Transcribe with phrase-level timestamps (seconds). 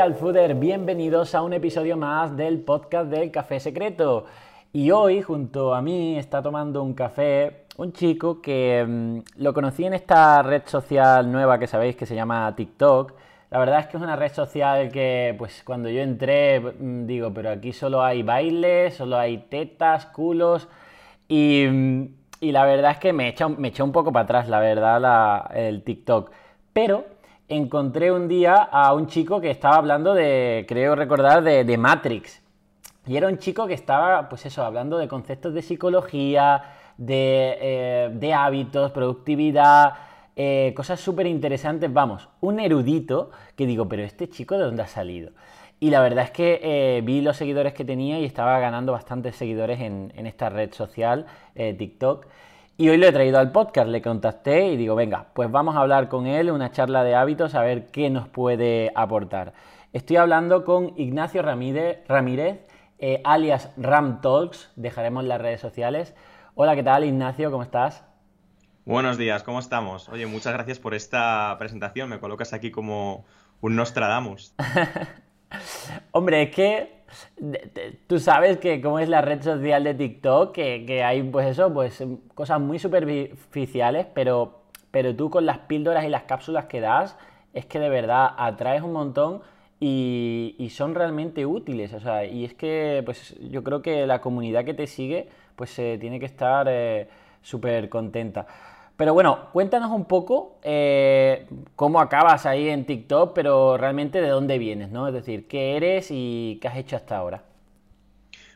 [0.00, 4.24] Alfuder, bienvenidos a un episodio más del podcast del Café Secreto.
[4.72, 9.84] Y hoy junto a mí está tomando un café un chico que mm, lo conocí
[9.84, 13.12] en esta red social nueva que sabéis que se llama TikTok.
[13.50, 17.34] La verdad es que es una red social que pues cuando yo entré mm, digo,
[17.34, 20.66] pero aquí solo hay bailes, solo hay tetas, culos
[21.28, 22.04] y, mm,
[22.40, 26.30] la verdad es que me echa, me un poco para atrás, la verdad, el TikTok.
[26.72, 27.04] Pero
[27.50, 32.40] encontré un día a un chico que estaba hablando de, creo recordar, de, Matrix.
[33.06, 36.62] Y era un chico que estaba, pues eso, hablando de conceptos de psicología,
[36.96, 39.94] de, eh, hábitos, productividad,
[40.36, 41.92] eh, cosas súper interesantes.
[41.92, 45.32] Vamos, un erudito que digo, pero este chico de dónde ha salido.
[45.80, 49.34] Y la verdad es que eh, vi los seguidores que tenía y estaba ganando bastantes
[49.34, 52.26] seguidores en esta red social, TikTok.
[52.80, 55.80] Y hoy lo he traído al podcast, le contacté y digo, venga, pues vamos a
[55.80, 59.52] hablar con él, una charla de hábitos, a ver qué nos puede aportar.
[59.92, 62.60] Estoy hablando con Ignacio Ramírez, Ramírez
[62.98, 66.14] eh, alias Ram Talks, dejaremos las redes sociales.
[66.54, 67.50] Hola, ¿qué tal Ignacio?
[67.50, 68.02] ¿Cómo estás?
[68.86, 70.08] Buenos días, ¿cómo estamos?
[70.08, 73.26] Oye, muchas gracias por esta presentación, me colocas aquí como
[73.60, 74.54] un Nostradamus.
[76.12, 76.99] Hombre, es que
[78.06, 82.02] tú sabes que como es la red social de TikTok, que, hay pues eso, pues
[82.34, 87.16] cosas muy superficiales, pero, pero tú con las píldoras y las cápsulas que das,
[87.52, 89.42] es que de verdad atraes un montón
[89.80, 91.92] y, son realmente útiles.
[91.94, 95.74] O sea, y es que pues yo creo que la comunidad que te sigue, pues
[95.74, 97.08] tiene que estar eh,
[97.42, 98.46] súper contenta.
[99.00, 104.58] Pero bueno, cuéntanos un poco eh, cómo acabas ahí en TikTok, pero realmente de dónde
[104.58, 105.08] vienes, ¿no?
[105.08, 107.42] Es decir, qué eres y qué has hecho hasta ahora.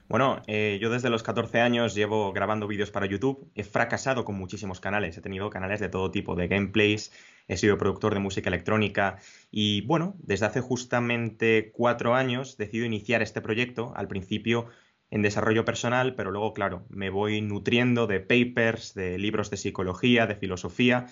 [0.06, 3.50] Bueno, eh, yo desde los 14 años llevo grabando vídeos para YouTube.
[3.54, 5.16] He fracasado con muchísimos canales.
[5.16, 7.10] He tenido canales de todo tipo, de gameplays,
[7.48, 9.20] he sido productor de música electrónica
[9.50, 13.94] y bueno, desde hace justamente cuatro años decido iniciar este proyecto.
[13.96, 14.66] Al principio
[15.10, 20.26] en desarrollo personal, pero luego, claro, me voy nutriendo de papers, de libros de psicología,
[20.26, 21.06] de filosofía,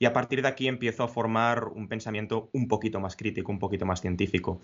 [0.00, 3.58] y a partir de aquí empiezo a formar un pensamiento un poquito más crítico, un
[3.58, 4.62] poquito más científico.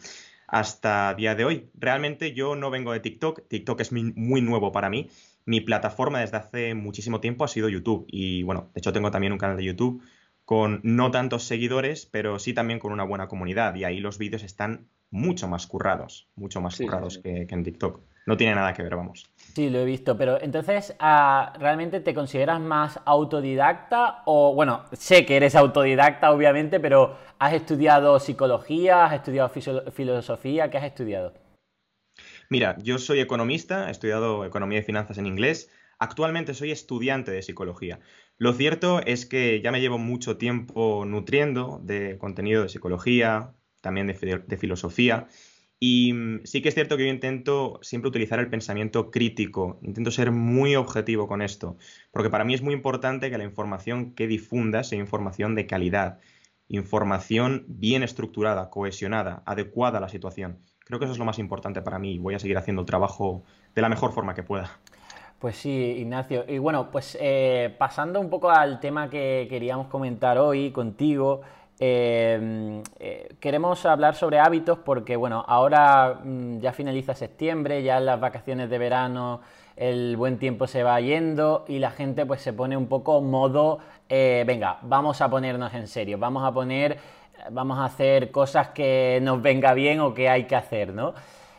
[0.48, 4.88] Hasta día de hoy, realmente yo no vengo de TikTok, TikTok es muy nuevo para
[4.88, 5.10] mí.
[5.44, 8.06] Mi plataforma desde hace muchísimo tiempo ha sido YouTube.
[8.08, 10.02] Y bueno, de hecho tengo también un canal de YouTube
[10.46, 13.74] con no tantos seguidores, pero sí también con una buena comunidad.
[13.74, 18.00] Y ahí los vídeos están mucho más currados, mucho más currados Que, que en TikTok
[18.26, 19.30] no tiene nada que ver, vamos.
[19.36, 24.22] Sí, lo he visto, pero entonces, ah, ¿realmente te consideras más autodidacta?
[24.26, 29.06] O, bueno, sé que eres autodidacta, obviamente, pero ¿has estudiado psicología?
[29.06, 29.48] ¿Has estudiado
[29.92, 30.68] filosofía?
[30.68, 31.32] ¿Qué has estudiado?
[32.50, 35.70] Mira, yo soy economista, he estudiado economía y finanzas en inglés.
[35.98, 38.00] Actualmente soy estudiante de psicología.
[38.36, 44.06] Lo cierto es que ya me llevo mucho tiempo nutriendo de contenido de psicología, también
[44.06, 45.28] de filosofía.
[45.78, 50.10] Y mm, sí que es cierto que yo intento siempre utilizar el pensamiento crítico, intento
[50.10, 51.76] ser muy objetivo con esto,
[52.10, 56.18] porque para mí es muy importante que la información que difunda sea información de calidad,
[56.68, 60.58] información bien estructurada, cohesionada, adecuada a la situación.
[60.80, 62.86] Creo que eso es lo más importante para mí y voy a seguir haciendo el
[62.86, 63.44] trabajo
[63.74, 64.78] de la mejor forma que pueda.
[65.38, 66.44] Pues sí, Ignacio.
[66.48, 71.42] Y bueno, pues eh, pasando un poco al tema que queríamos comentar hoy contigo,
[71.78, 78.18] eh, eh, queremos hablar sobre hábitos porque, bueno, ahora mm, ya finaliza septiembre, ya las
[78.18, 79.40] vacaciones de verano,
[79.76, 83.78] el buen tiempo se va yendo y la gente pues se pone un poco modo,
[84.08, 86.98] eh, venga, vamos a ponernos en serio, vamos a poner,
[87.50, 91.14] vamos a hacer cosas que nos venga bien o que hay que hacer, ¿no?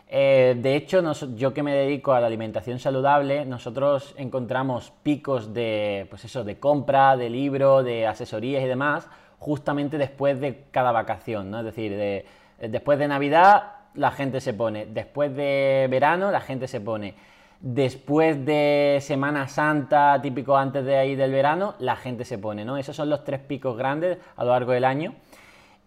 [0.09, 1.03] de hecho,
[1.35, 6.57] yo que me dedico a la alimentación saludable, nosotros encontramos picos de, pues eso, de
[6.59, 11.59] compra, de libro, de asesorías y demás, justamente después de cada vacación, ¿no?
[11.59, 12.25] Es decir, de,
[12.59, 17.15] después de Navidad la gente se pone, después de verano la gente se pone,
[17.59, 22.77] después de Semana Santa, típico antes de ahí del verano, la gente se pone, ¿no?
[22.77, 25.15] Esos son los tres picos grandes a lo largo del año.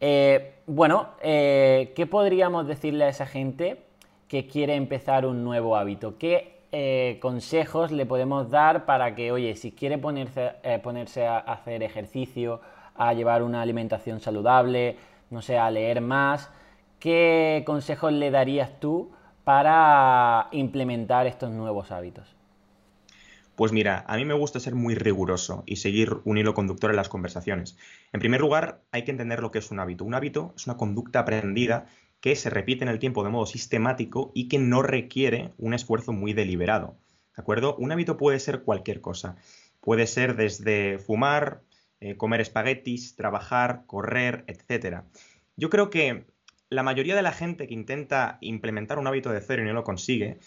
[0.01, 3.85] Eh, bueno, eh, ¿qué podríamos decirle a esa gente
[4.29, 6.17] que quiere empezar un nuevo hábito?
[6.19, 10.53] ¿Qué eh, consejos le podemos dar para que, oye, si quiere ponerse,
[10.83, 12.61] ponerse a hacer ejercicio
[12.95, 14.97] a llevar una alimentación saludable,
[15.31, 16.51] no sé, a leer más.
[16.99, 19.11] ¿Qué consejos le darías tú
[19.45, 22.37] para implementar estos nuevos hábitos?
[23.57, 26.97] Pues mira, a mí me gusta ser muy riguroso y seguir un hilo conductor en
[26.97, 27.77] las conversaciones.
[28.13, 30.05] En primer lugar, hay que entender lo que es un hábito.
[30.05, 31.85] Un hábito es una conducta aprendida
[32.21, 36.13] que se repite en el tiempo de modo sistemático y que no requiere un esfuerzo
[36.13, 36.97] muy deliberado.
[37.37, 37.77] ¿De acuerdo?
[37.77, 39.37] Un hábito puede ser cualquier cosa.
[39.81, 41.61] Puede ser desde fumar,
[42.01, 45.03] eh, comer espaguetis, trabajar, correr, etc.
[45.57, 46.27] Yo creo que
[46.69, 49.85] la mayoría de la gente que intenta implementar un hábito de cero y no lo
[49.85, 50.39] consigue,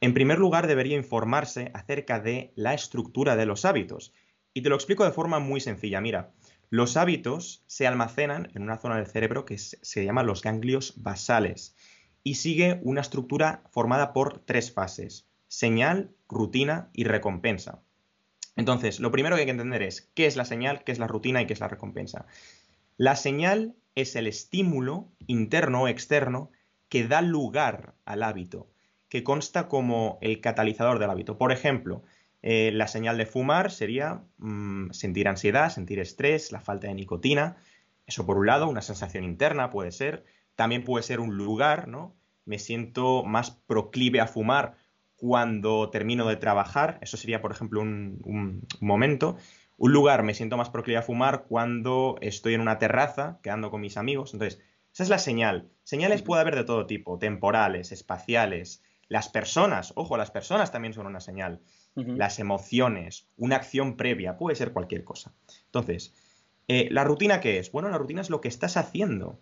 [0.00, 4.12] en primer lugar debería informarse acerca de la estructura de los hábitos.
[4.54, 6.00] Y te lo explico de forma muy sencilla.
[6.00, 6.32] Mira,
[6.70, 11.74] los hábitos se almacenan en una zona del cerebro que se llama los ganglios basales
[12.22, 17.82] y sigue una estructura formada por tres fases, señal, rutina y recompensa.
[18.58, 21.06] Entonces, lo primero que hay que entender es qué es la señal, qué es la
[21.06, 22.26] rutina y qué es la recompensa.
[22.96, 26.50] La señal es el estímulo interno o externo
[26.88, 28.68] que da lugar al hábito,
[29.08, 31.38] que consta como el catalizador del hábito.
[31.38, 32.02] Por ejemplo,
[32.42, 37.58] eh, la señal de fumar sería mm, sentir ansiedad, sentir estrés, la falta de nicotina.
[38.06, 40.24] Eso por un lado, una sensación interna puede ser.
[40.56, 42.16] También puede ser un lugar, ¿no?
[42.44, 44.78] Me siento más proclive a fumar
[45.18, 46.98] cuando termino de trabajar.
[47.02, 49.36] Eso sería, por ejemplo, un, momento.
[49.76, 53.82] Un lugar, me siento más proclive a fumar cuando estoy en una terraza quedando con
[53.82, 54.32] mis amigos.
[54.32, 54.60] Entonces,
[54.92, 55.68] esa es la señal.
[55.84, 58.82] Señales puede haber de todo tipo, temporales, espaciales.
[59.08, 61.60] Las personas, ojo, las personas también son una señal
[62.04, 65.32] las emociones, una acción previa, puede ser cualquier cosa.
[65.66, 66.14] Entonces,
[66.68, 67.72] eh, ¿la rutina qué es?
[67.72, 69.40] Bueno, la rutina es lo que estás haciendo.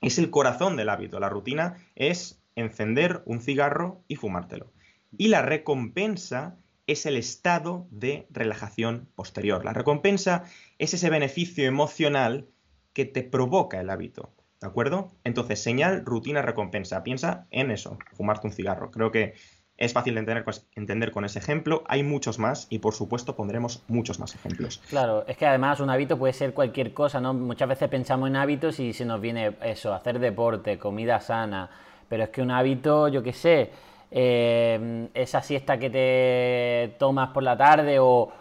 [0.00, 1.20] Es el corazón del hábito.
[1.20, 4.72] La rutina es encender un cigarro y fumártelo.
[5.16, 6.56] Y la recompensa
[6.86, 9.64] es el estado de relajación posterior.
[9.64, 10.44] La recompensa
[10.78, 12.48] es ese beneficio emocional
[12.92, 14.32] que te provoca el hábito.
[14.60, 15.12] ¿De acuerdo?
[15.22, 17.04] Entonces, señal, rutina, recompensa.
[17.04, 18.90] Piensa en eso, fumarte un cigarro.
[18.90, 19.34] Creo que
[19.76, 20.44] es fácil de entender,
[20.74, 21.84] entender, con ese ejemplo.
[21.86, 24.82] Hay muchos más y por supuesto pondremos muchos más ejemplos.
[24.88, 27.32] Claro, es que además un hábito puede ser cualquier cosa, ¿no?
[27.32, 31.70] Muchas veces pensamos en hábitos y se nos viene eso, hacer deporte, comida sana,
[32.08, 33.70] pero es que un hábito, yo qué sé,
[34.10, 38.32] eh, esa siesta que te tomas por la tarde o,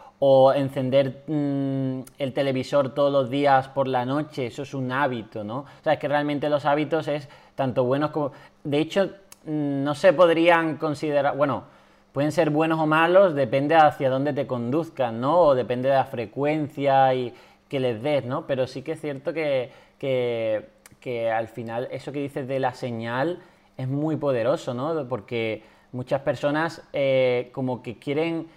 [0.56, 5.60] encender mm, el televisor todos los días por la noche, eso es un hábito, ¿no?
[5.60, 8.32] O sea, es que realmente los hábitos es tanto buenos como...
[8.64, 9.10] De hecho,
[9.48, 11.64] Mm, no se podrían considerar, bueno,
[12.12, 15.40] pueden ser buenos o malos, depende hacia dónde te conduzcan, ¿no?
[15.40, 17.34] O depende de la frecuencia y
[17.70, 18.46] que les des, ¿no?
[18.46, 23.40] Pero sí que es cierto que, que, al final eso que dices de la señal
[23.78, 25.08] es muy poderoso, ¿no?
[25.08, 28.48] Porque muchas personas eh, como que quieren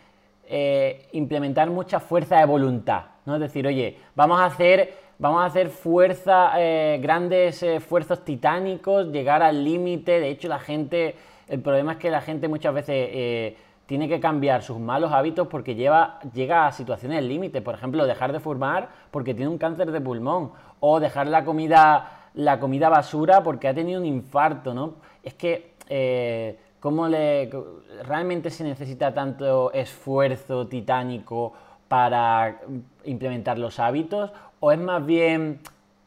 [0.46, 3.34] eh, implementar mucha fuerza de voluntad, ¿no?
[3.34, 9.42] Es decir, oye, vamos a hacer vamos a hacer fuerza, eh, grandes esfuerzos titánicos, llegar
[9.42, 10.18] al límite.
[10.18, 11.14] De hecho, la gente,
[11.46, 15.74] el problema es que la gente muchas veces tiene que cambiar sus malos hábitos porque
[15.74, 17.60] lleva, llega a situaciones límite.
[17.60, 22.28] Por ejemplo, dejar de fumar porque tiene un cáncer de pulmón o dejar la comida,
[22.32, 24.94] la comida basura porque ha tenido un infarto, ¿no?
[25.22, 27.50] Es que eh, ¿cómo le,
[28.04, 31.52] realmente se necesita tanto esfuerzo titánico
[31.88, 32.60] para
[33.04, 34.30] implementar los hábitos
[34.60, 35.58] ¿O es más bien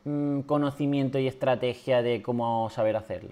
[0.06, 3.32] mm, conocimiento y estrategia de cómo saber hacerlo?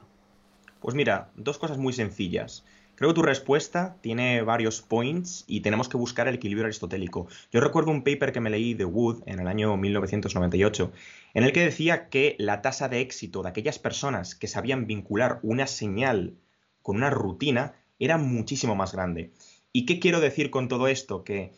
[0.80, 2.66] Pues mira, dos cosas muy sencillas.
[2.96, 7.28] Creo que tu respuesta tiene varios points y tenemos que buscar el equilibrio aristotélico.
[7.52, 10.92] Yo recuerdo un paper que me leí de Wood en el año 1998,
[11.34, 15.40] en el que decía que la tasa de éxito de aquellas personas que sabían vincular
[15.44, 16.36] una señal
[16.82, 19.32] con una rutina era muchísimo más grande.
[19.72, 21.24] ¿Y qué quiero decir con todo esto?
[21.24, 21.54] Que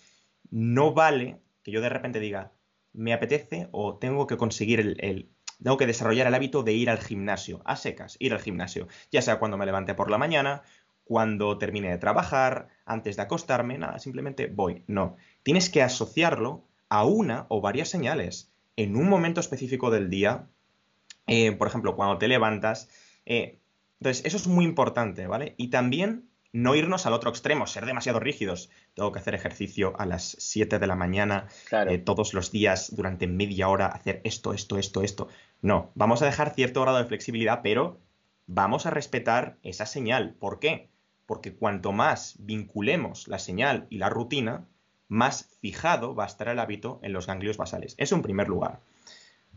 [0.52, 2.52] no vale que yo de repente diga,
[2.92, 5.30] me apetece o tengo que conseguir el,
[5.64, 9.22] tengo que desarrollar el hábito de ir al gimnasio, a secas, ir al gimnasio, ya
[9.22, 10.62] sea cuando me levante por la mañana,
[11.06, 14.84] cuando termine de trabajar, antes de acostarme, nada, simplemente voy.
[14.88, 20.48] No, tienes que asociarlo a una o varias señales en un momento específico del día,
[21.28, 22.90] eh, por ejemplo, cuando te levantas.
[23.26, 23.60] Eh,
[24.00, 25.56] entonces, eso es muy importante, ¿vale?
[25.58, 28.70] Y también no irnos al otro extremo, ser demasiado rígidos.
[28.94, 31.48] Tengo que hacer ejercicio a las 7 de la mañana
[31.90, 35.28] eh, todos los días durante media hora, hacer esto, esto, esto, esto.
[35.62, 38.00] No, vamos a dejar cierto grado de flexibilidad, pero
[38.46, 40.36] vamos a respetar esa señal.
[40.36, 40.90] ¿Por qué?
[41.26, 44.68] Porque cuanto más vinculemos la señal y la rutina,
[45.14, 47.94] más fijado va a estar el hábito en los ganglios basales.
[47.98, 48.80] Eso en primer lugar.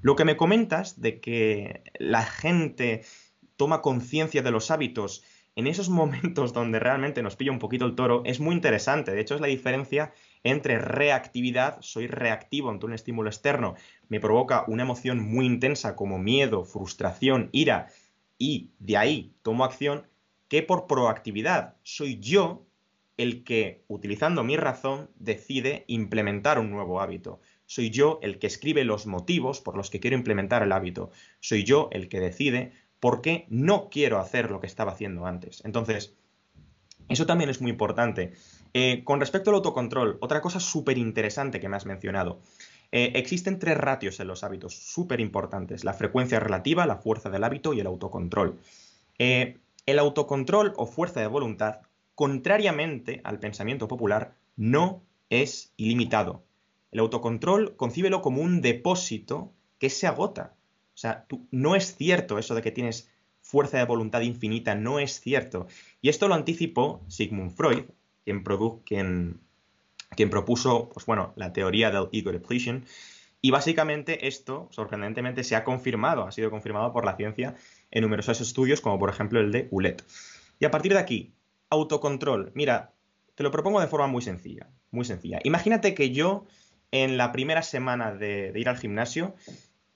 [0.02, 3.04] Lo que me comentas de que la gente
[3.56, 5.24] toma conciencia de los hábitos
[5.56, 9.12] en esos momentos donde realmente nos pilla un poquito el toro, es muy interesante.
[9.12, 10.12] De hecho, es la diferencia
[10.44, 13.74] entre reactividad, soy reactivo ante un estímulo externo,
[14.08, 17.88] me provoca una emoción muy intensa como miedo, frustración, ira,
[18.38, 20.06] y de ahí tomo acción,
[20.48, 22.65] que por proactividad soy yo
[23.16, 27.40] el que, utilizando mi razón, decide implementar un nuevo hábito.
[27.66, 31.10] Soy yo el que escribe los motivos por los que quiero implementar el hábito.
[31.40, 35.62] Soy yo el que decide porque no quiero hacer lo que estaba haciendo antes.
[35.64, 36.14] Entonces,
[37.08, 38.32] eso también es muy importante.
[38.72, 42.40] Eh, con respecto al autocontrol, otra cosa súper interesante que me has mencionado.
[42.92, 47.44] Eh, existen tres ratios en los hábitos súper importantes, la frecuencia relativa, la fuerza del
[47.44, 48.58] hábito y el autocontrol.
[49.18, 51.80] Eh, el autocontrol o fuerza de voluntad,
[52.16, 56.42] contrariamente al pensamiento popular, no es ilimitado.
[56.90, 60.54] El autocontrol concíbelo como un depósito que se agota.
[60.94, 65.20] O sea, no es cierto eso de que tienes fuerza de voluntad infinita, no es
[65.20, 65.66] cierto.
[66.00, 67.84] Y esto lo anticipó Sigmund Freud,
[68.84, 69.40] quien,
[70.30, 71.06] propuso pues
[71.36, 72.86] la teoría del ego depletion.
[73.42, 77.54] Y básicamente esto, sorprendentemente, se ha confirmado, ha sido confirmado por la ciencia
[77.90, 80.02] en numerosos estudios, como por ejemplo el de ULET.
[80.58, 81.35] Y a partir de aquí,
[81.70, 82.52] autocontrol.
[82.54, 82.92] Mira,
[83.34, 85.40] te lo propongo de forma muy sencilla, muy sencilla.
[85.44, 86.46] Imagínate que yo
[86.90, 89.34] en la primera semana de, ir al gimnasio,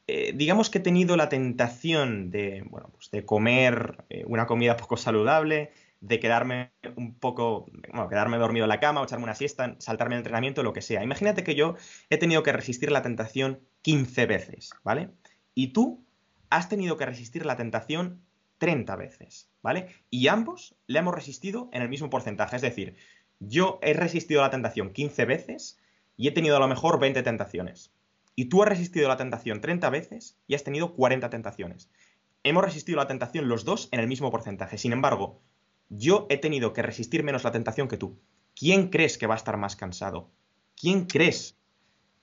[0.07, 4.77] eh, digamos que he tenido la tentación de, bueno, pues de comer eh, una comida
[4.77, 9.35] poco saludable, de quedarme un poco, bueno, quedarme dormido en la cama o echarme una
[9.35, 11.05] siesta, saltarme el entrenamiento, lo que sea.
[11.05, 11.77] Imagínate que yo
[12.09, 15.11] he tenido que resistir la tentación 15 veces, ¿vale?
[15.55, 16.03] Y tú
[16.49, 18.23] has tenido que resistir la tentación
[18.61, 19.89] 30 veces, ¿vale?
[20.11, 22.57] Y ambos le hemos resistido en el mismo porcentaje.
[22.57, 22.95] Es decir,
[23.41, 25.81] yo he resistido la tentación 15 veces
[26.19, 27.91] y he tenido a lo mejor 20 tentaciones.
[28.37, 31.91] Y tú has resistido la tentación 30 veces y has tenido 40 tentaciones.
[32.45, 34.77] Hemos resistido la tentación los dos en el mismo porcentaje.
[34.77, 35.41] Sin embargo,
[35.89, 38.21] yo he tenido que resistir menos la tentación que tú.
[38.55, 40.31] ¿Quién crees que va a estar más cansado?
[40.77, 41.57] ¿Quién crees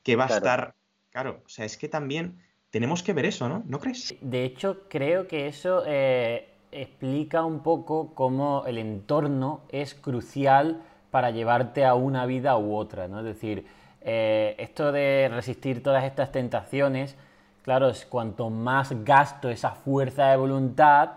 [0.03, 0.75] que va a estar...
[1.09, 2.37] Claro, o sea, es que también
[2.77, 3.63] tenemos que ver eso, ¿no?
[3.65, 4.15] ¿No crees?
[4.21, 11.31] De hecho, creo que eso eh, explica un poco cómo el entorno es crucial para
[11.31, 13.21] llevarte a una vida u otra, ¿no?
[13.21, 13.65] Es decir,
[14.01, 17.15] eh, esto de resistir todas estas tentaciones,
[17.63, 21.13] claro, es cuanto más gasto esa fuerza de voluntad,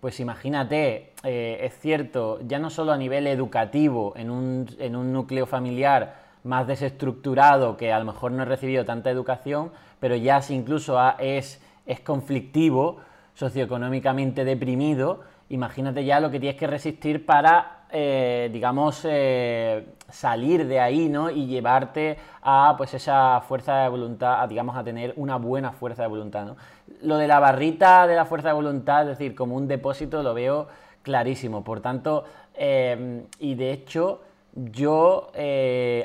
[0.00, 5.12] pues imagínate, eh, es cierto, ya no solo a nivel educativo, en un, en un,
[5.12, 10.40] núcleo familiar más desestructurado que a lo mejor no he recibido tanta educación, pero ya
[10.42, 12.98] si incluso es, es conflictivo,
[13.34, 20.78] socioeconómicamente deprimido, imagínate ya lo que tienes que resistir para eh, digamos, eh, salir de
[20.78, 21.28] ahí, ¿no?
[21.28, 26.02] Y llevarte a, pues, esa fuerza de voluntad, a, digamos, a tener una buena fuerza
[26.02, 26.56] de voluntad, ¿no?
[27.02, 30.34] Lo de la barrita de la fuerza de voluntad, es decir, como un depósito, lo
[30.34, 30.68] veo
[31.02, 31.64] clarísimo.
[31.64, 34.20] Por tanto, eh, y de hecho,
[34.54, 35.32] yo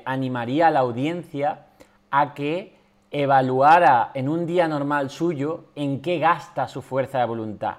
[0.05, 1.65] animaría a la audiencia
[2.11, 2.75] a que
[3.11, 7.75] evaluara en un día normal suyo en qué gasta su fuerza de voluntad.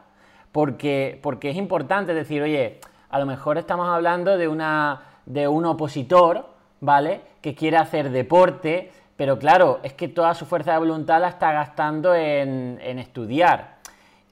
[0.50, 2.80] Porque, porque es importante decir, oye,
[3.10, 6.46] a lo mejor estamos hablando de, una, de un opositor,
[6.80, 7.20] ¿vale?
[7.42, 11.52] Que quiere hacer deporte, pero claro, es que toda su fuerza de voluntad la está
[11.52, 13.76] gastando en, estudiar.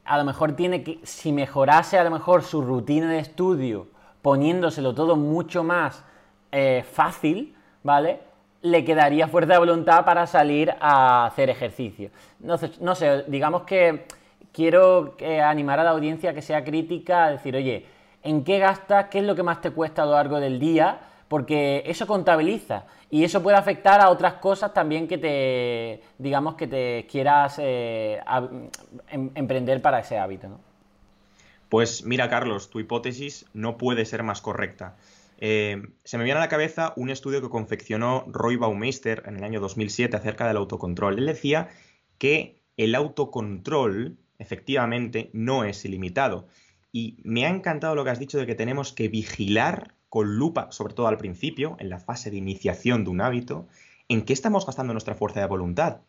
[0.04, 3.88] A lo mejor tiene que, si mejorase a lo mejor su rutina de estudio,
[4.22, 6.04] poniéndoselo todo mucho más
[6.56, 8.20] eh, fácil, ¿vale?
[8.62, 12.10] Le quedaría fuerza de voluntad para salir a hacer ejercicio.
[12.38, 14.04] No, no sé, digamos que
[14.52, 17.86] quiero eh, animar a la audiencia que sea crítica, a decir, oye,
[18.22, 21.00] en qué gastas, qué es lo que más te cuesta a lo largo del día,
[21.26, 26.68] porque eso contabiliza y eso puede afectar a otras cosas también que te, digamos, que
[26.68, 28.20] te quieras eh,
[29.08, 30.60] em, emprender para ese hábito.
[31.68, 34.94] Pues mira, Carlos, tu hipótesis no puede ser más correcta.
[35.38, 39.44] Eh, se me viene a la cabeza un estudio que confeccionó Roy Baumeister en el
[39.44, 41.18] año 2007 acerca del autocontrol.
[41.18, 41.68] Él decía
[42.18, 46.46] que el autocontrol efectivamente no es ilimitado
[46.92, 50.70] y me ha encantado lo que has dicho de que tenemos que vigilar con lupa,
[50.70, 53.66] sobre todo al principio, en la fase de iniciación de un hábito,
[54.08, 56.02] en qué estamos gastando nuestra fuerza de voluntad.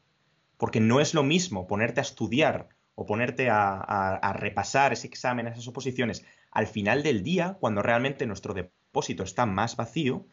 [0.58, 5.68] Porque no es lo mismo ponerte a estudiar o ponerte a, repasar ese examen, esas
[5.68, 8.54] oposiciones, al final del día, cuando realmente nuestro
[8.96, 10.26] depósito está más vacío,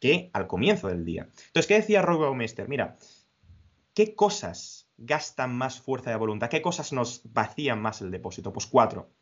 [0.00, 1.28] que al comienzo del día.
[1.46, 2.68] Entonces, ¿qué decía Roy Baumeister?
[2.68, 2.96] Mira,
[3.94, 6.50] ¿qué cosas gastan más fuerza de voluntad?
[6.50, 8.52] ¿Qué cosas nos vacían más el depósito?
[8.52, 9.12] Pues cuatro.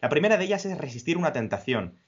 [0.00, 1.98] La primera de ellas es resistir una tentación.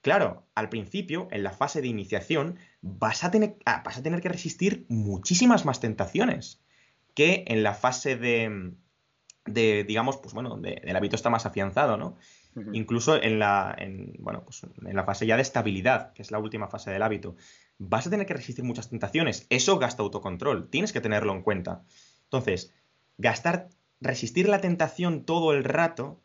[0.00, 4.22] Claro, al principio, en la fase de iniciación, vas a tener, ah, vas a tener
[4.22, 6.62] que resistir muchísimas más tentaciones
[7.14, 8.72] que en la fase de,
[9.44, 12.16] de digamos, pues bueno, donde el hábito está más afianzado, ¿no?
[12.72, 13.76] Incluso en la,
[14.18, 17.36] bueno, pues en la fase ya de estabilidad, que es la última fase del hábito,
[17.78, 19.46] vas a tener que resistir muchas tentaciones.
[19.50, 21.82] Eso gasta autocontrol, tienes que tenerlo en cuenta.
[22.24, 22.74] Entonces,
[23.16, 23.68] gastar,
[24.00, 26.20] resistir la tentación todo el rato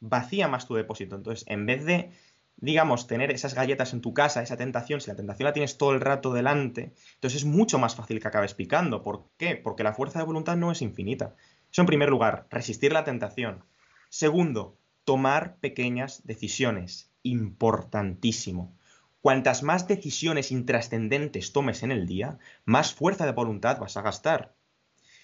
[0.00, 1.16] vacía más tu depósito.
[1.16, 2.10] Entonces, en vez de,
[2.56, 5.92] digamos, tener esas galletas en tu casa, esa tentación, si la tentación la tienes todo
[5.92, 9.02] el rato delante, entonces es mucho más fácil que acabes picando.
[9.02, 9.56] ¿Por qué?
[9.56, 11.34] Porque la fuerza de voluntad no es infinita.
[11.70, 13.64] Eso en primer lugar, resistir la tentación.
[14.08, 17.10] Segundo, tomar pequeñas decisiones.
[17.22, 18.76] Importantísimo.
[19.20, 24.54] Cuantas más decisiones intrascendentes tomes en el día, más fuerza de voluntad vas a gastar.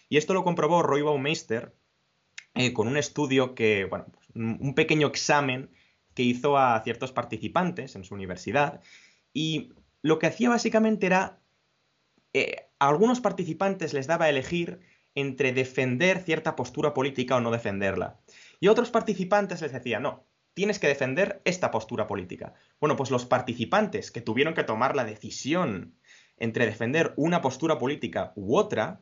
[0.09, 1.75] Y esto lo comprobó Roy Baumeister
[2.55, 5.71] eh, con un estudio que, bueno, pues, un pequeño examen
[6.15, 8.81] que hizo a ciertos participantes en su universidad.
[9.33, 11.39] Y lo que hacía básicamente era,
[12.33, 14.81] eh, a algunos participantes les daba a elegir
[15.15, 18.21] entre defender cierta postura política o no defenderla.
[18.61, 20.25] Y otros participantes les decía, no,
[20.55, 22.55] tienes que defender esta postura política.
[22.81, 25.95] Bueno, pues los participantes que tuvieron que tomar la decisión
[26.39, 29.01] entre defender una postura política u otra,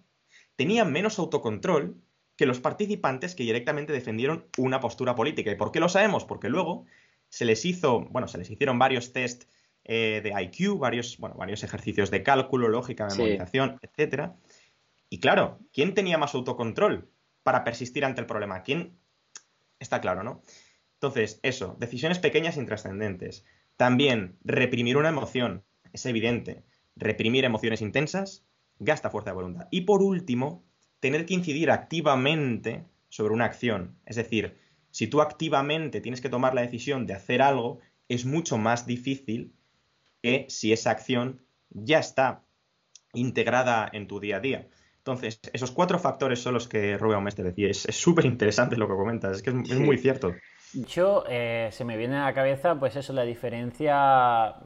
[0.56, 1.96] tenían menos autocontrol
[2.36, 5.50] que los participantes que directamente defendieron una postura política.
[5.50, 6.25] ¿Y por qué lo sabemos?
[6.25, 6.84] Porque luego
[7.28, 9.44] se les hizo, bueno, se les hicieron varios test
[9.84, 14.32] eh, de IQ, varios, bueno, varios ejercicios de cálculo, lógica, memorización, etc.
[15.08, 17.08] Y claro, ¿quién tenía más autocontrol
[17.42, 18.62] para persistir ante el problema?
[18.62, 18.98] ¿Quién?
[19.78, 20.42] Está claro, ¿no?
[20.95, 23.45] Entonces, eso, decisiones pequeñas e intrascendentes.
[23.76, 26.64] También, reprimir una emoción, es evidente.
[26.97, 28.47] Reprimir emociones intensas
[28.78, 29.68] gasta fuerza de voluntad.
[29.71, 30.64] Y por último,
[31.00, 33.99] tener que incidir activamente sobre una acción.
[34.06, 34.56] Es decir,
[34.90, 39.54] si tú activamente tienes que tomar la decisión de hacer algo, es mucho más difícil
[40.23, 42.45] que si esa acción ya está
[43.12, 44.68] integrada en tu día a día.
[45.06, 47.68] Entonces, esos cuatro factores son los que Rubén Mestre decía.
[47.70, 50.34] Es súper interesante lo que comentas, es que es, muy cierto.
[50.75, 54.56] Yo, eh, se me viene a la cabeza, pues eso, la diferencia,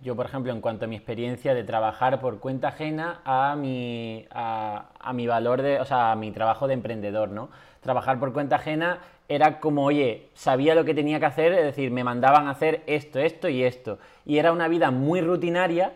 [0.00, 4.26] yo por ejemplo, en cuanto a mi experiencia de trabajar por cuenta ajena a mi,
[4.30, 7.50] a, a mi valor de, o sea, a mi trabajo de emprendedor, ¿no?
[7.82, 11.90] Trabajar por cuenta ajena era como, oye, sabía lo que tenía que hacer, es decir,
[11.90, 13.98] me mandaban a hacer esto, esto y esto.
[14.24, 15.92] Y era una vida muy rutinaria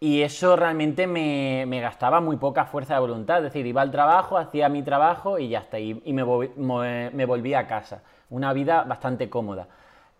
[0.00, 3.38] y eso realmente me, me, gastaba muy poca fuerza de voluntad.
[3.38, 7.60] Es decir, iba al trabajo, hacía mi trabajo y ya está, y, y me, volvía
[7.60, 9.68] a casa una vida bastante cómoda.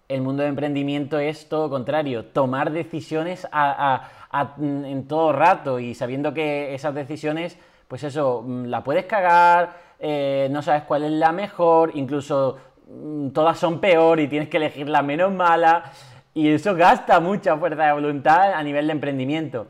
[0.08, 3.46] El mundo de emprendimiento es todo contrario, tomar decisiones
[4.58, 7.58] en todo rato y sabiendo que esas decisiones,
[7.88, 12.58] pues eso, mm, la puedes cagar, eh, no sabes cuál es la mejor, incluso
[12.88, 15.90] mm, todas son peor y tienes que elegir la menos mala
[16.34, 19.68] y eso gasta mucha fuerza de voluntad a nivel de emprendimiento.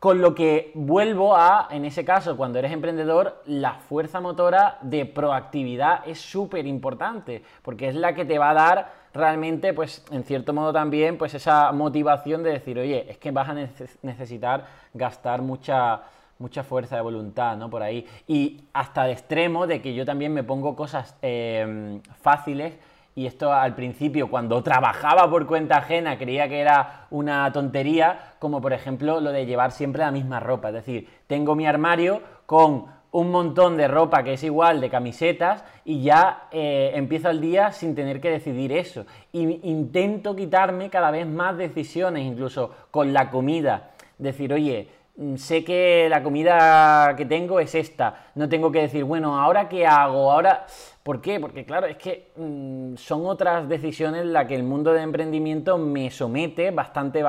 [0.00, 5.06] Con lo que vuelvo a, en ese caso, cuando eres emprendedor, la fuerza motora de
[5.06, 10.24] proactividad es súper importante, porque es la que te va a dar realmente, pues, en
[10.24, 13.54] cierto modo también, pues esa motivación de decir, oye, es que vas a
[14.02, 16.00] necesitar gastar mucha,
[16.40, 17.70] mucha fuerza de voluntad, ¿no?
[17.70, 18.04] Por ahí.
[18.26, 22.74] Y hasta de extremo de que yo también me pongo cosas eh, fáciles
[23.14, 28.60] y esto al principio, cuando trabajaba por cuenta ajena, creía que era una tontería, como
[28.62, 30.68] por ejemplo lo de llevar siempre la misma ropa.
[30.68, 35.62] Es decir, tengo mi armario con un montón de ropa que es igual, de camisetas,
[35.84, 39.04] y ya eh, empiezo el día sin tener que decidir eso.
[39.32, 43.90] Y intento quitarme cada vez más decisiones, incluso con la comida.
[44.16, 48.28] Decir, oye, mm, sé que la comida que tengo es esta.
[48.34, 50.32] No tengo que decir, bueno, ¿ahora qué hago?
[50.32, 50.64] Ahora
[51.02, 51.40] ¿Por qué?
[51.40, 56.10] Porque claro, es que mm, son otras decisiones las que el mundo de emprendimiento me
[56.10, 57.24] somete bastante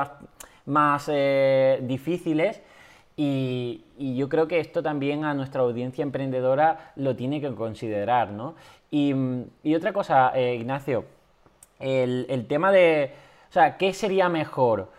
[0.66, 2.62] más eh, difíciles
[3.16, 8.54] y, yo creo que esto también a nuestra audiencia emprendedora lo tiene que considerar, ¿no?
[8.90, 9.44] Y, mm,
[9.76, 11.04] otra cosa, eh, Ignacio,
[11.78, 13.12] el, tema de,
[13.50, 14.90] o sea, ¿qué sería mejor?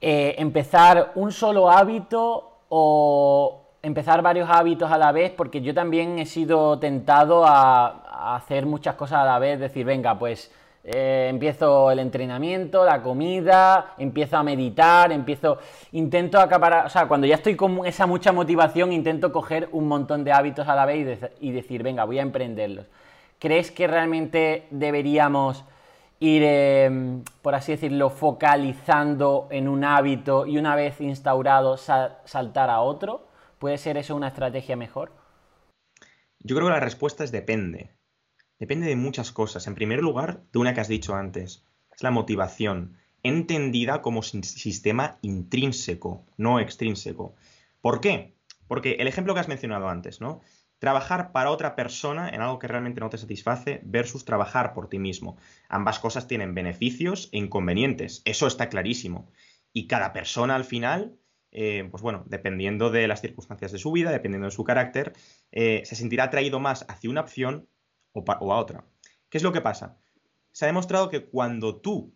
[0.00, 6.18] Eh, ¿Empezar un solo hábito o, empezar varios hábitos a la vez, porque yo también
[6.18, 10.52] he sido tentado a, hacer muchas cosas a la vez, decir, venga, pues
[10.84, 15.58] eh, empiezo el entrenamiento, la comida, empiezo a meditar, empiezo,
[15.92, 20.24] intento acaparar, o sea, cuando ya estoy con esa mucha motivación, intento coger un montón
[20.24, 22.86] de hábitos a la vez y, decir, venga, voy a emprenderlos.
[23.38, 25.64] ¿Crees que realmente deberíamos
[26.18, 32.82] ir, em, por así decirlo, focalizando en un hábito y una vez instaurado saltar a
[32.82, 33.29] otro?
[33.60, 35.12] ¿Puede ser eso una estrategia mejor?
[36.38, 37.90] Yo creo que la respuesta es depende.
[38.58, 39.66] Depende de muchas cosas.
[39.66, 45.18] En primer lugar, de una que has dicho antes, es la motivación, entendida como sistema
[45.20, 47.34] intrínseco, no extrínseco.
[47.82, 48.34] ¿Por qué?
[48.66, 50.40] Porque el ejemplo que has mencionado antes, ¿no?
[50.78, 54.98] Trabajar para otra persona en algo que realmente no te satisface versus trabajar por ti
[54.98, 55.36] mismo.
[55.68, 59.30] Ambas cosas tienen beneficios e inconvenientes, eso está clarísimo.
[59.74, 61.19] Y cada persona al final
[61.52, 65.12] eh, pues bueno, dependiendo de las circunstancias de su vida, dependiendo de su carácter,
[65.50, 67.68] eh, se sentirá atraído más hacia una opción
[68.12, 68.84] o, a otra.
[69.28, 69.98] ¿Qué es lo que pasa?
[70.52, 72.14] Se ha demostrado que cuando tú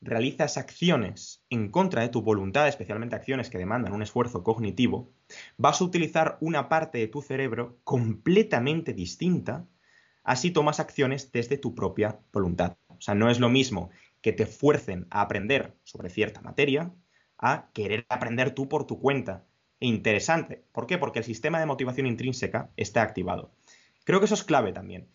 [0.00, 5.12] realizas acciones en contra de tu voluntad, especialmente acciones que demandan un esfuerzo cognitivo,
[5.58, 9.66] vas a utilizar una parte de tu cerebro completamente distinta,
[10.22, 12.78] así tomas acciones desde tu propia voluntad.
[12.88, 13.90] O sea, no es lo mismo
[14.22, 16.92] que te fuercen a aprender sobre cierta materia
[17.40, 19.46] a querer aprender tú por tu cuenta.
[19.80, 20.62] e interesante.
[20.72, 20.98] ¿Por qué?
[20.98, 23.50] Porque el sistema de motivación intrínseca está activado.
[24.04, 25.08] Creo que eso es clave también.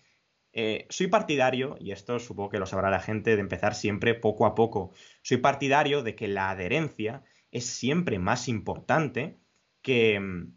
[0.54, 4.46] Eh, soy partidario, y esto supongo que lo sabrá la gente, de empezar siempre poco
[4.46, 4.94] a poco.
[5.22, 9.38] Soy partidario de que la adherencia es siempre más importante
[9.82, 10.54] que mm,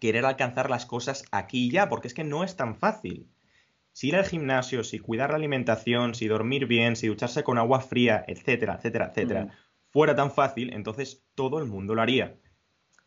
[0.00, 3.28] querer alcanzar las cosas aquí y ya, porque es que no es tan fácil.
[3.92, 7.80] Si ir al gimnasio, si cuidar la alimentación, si dormir bien, si ducharse con agua
[7.80, 9.50] fría, etcétera, etcétera, etcétera, mm.
[9.90, 12.36] Fuera tan fácil, entonces todo el mundo lo haría.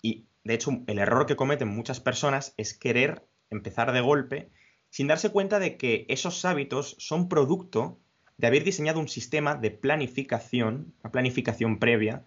[0.02, 4.52] Y de hecho, el error que cometen muchas personas es querer empezar de golpe
[4.90, 8.00] sin darse cuenta de que esos hábitos son producto
[8.38, 12.26] de haber diseñado un sistema de planificación, una planificación previa,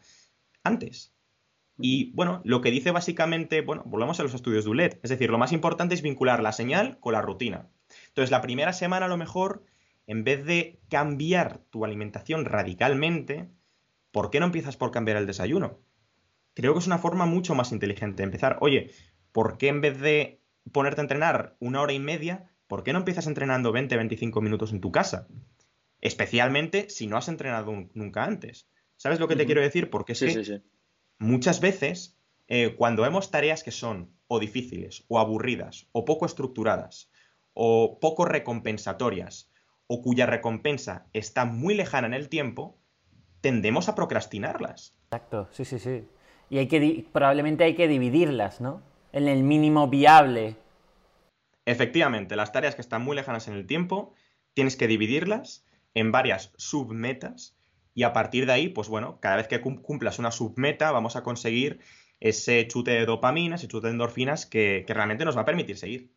[0.65, 1.13] antes.
[1.79, 5.31] Y bueno, lo que dice básicamente, bueno, volvemos a los estudios de ULED, es decir,
[5.31, 7.69] lo más importante es vincular la señal con la rutina.
[8.09, 9.65] Entonces, la primera semana a lo mejor,
[10.07, 13.49] en vez de cambiar tu alimentación radicalmente,
[14.17, 15.79] ¿por qué no empiezas por cambiar el desayuno?
[16.55, 18.57] Creo que es una forma mucho más inteligente de empezar.
[18.63, 18.91] Oye,
[19.31, 20.41] ¿por qué en vez de
[20.73, 24.73] ponerte a entrenar una hora y media, ¿por qué no empiezas entrenando 20, 25 minutos
[24.73, 25.29] en tu casa?
[26.01, 28.71] Especialmente si no has entrenado nunca antes.
[28.97, 29.91] ¿Sabes lo que te quiero decir?
[29.91, 30.63] Porque es que
[31.19, 32.17] muchas veces,
[32.49, 37.11] eh, cuando vemos tareas que son o difíciles, o aburridas, o poco estructuradas,
[37.53, 39.53] o poco recompensatorias,
[39.87, 42.81] o cuya recompensa está muy lejana en el tiempo,
[43.47, 44.93] tendemos a procrastinarlas.
[45.05, 46.05] Exacto, sí, sí, sí.
[46.51, 48.83] Y hay que probablemente hay que dividirlas, ¿no?
[49.13, 50.57] En el mínimo viable
[51.67, 54.15] Efectivamente, las tareas que están muy lejanas en el tiempo,
[54.55, 57.57] tienes que dividirlas en varias submetas
[57.93, 61.25] y a partir de ahí, pues bueno, cada vez que cumplas una submeta vamos a
[61.25, 61.81] conseguir
[62.21, 66.13] ese chute de dopamina, ese chute de endorfinas que, realmente nos va a permitir seguir.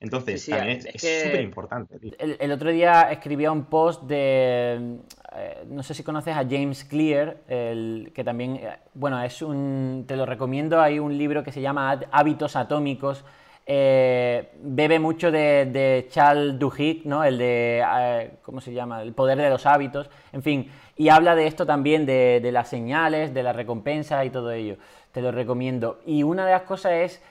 [0.00, 1.98] Entonces, es súper importante.
[2.18, 4.98] El, otro día escribía un post de,
[5.36, 10.04] eh, no sé si conoces a James Clear, el, que también, eh, bueno, es un,
[10.06, 13.24] te lo recomiendo, hay un libro que se llama Hábitos Atómicos,
[13.66, 17.22] eh, bebe mucho de, Charles Duhigg, ¿no?
[17.22, 19.02] El de, ¿cómo se llama?
[19.02, 23.34] El poder de los hábitos, en fin, y habla de esto también, de, las señales,
[23.34, 24.76] de la recompensa y todo ello.
[25.12, 26.00] Te lo recomiendo.
[26.06, 27.22] Y una de las cosas es,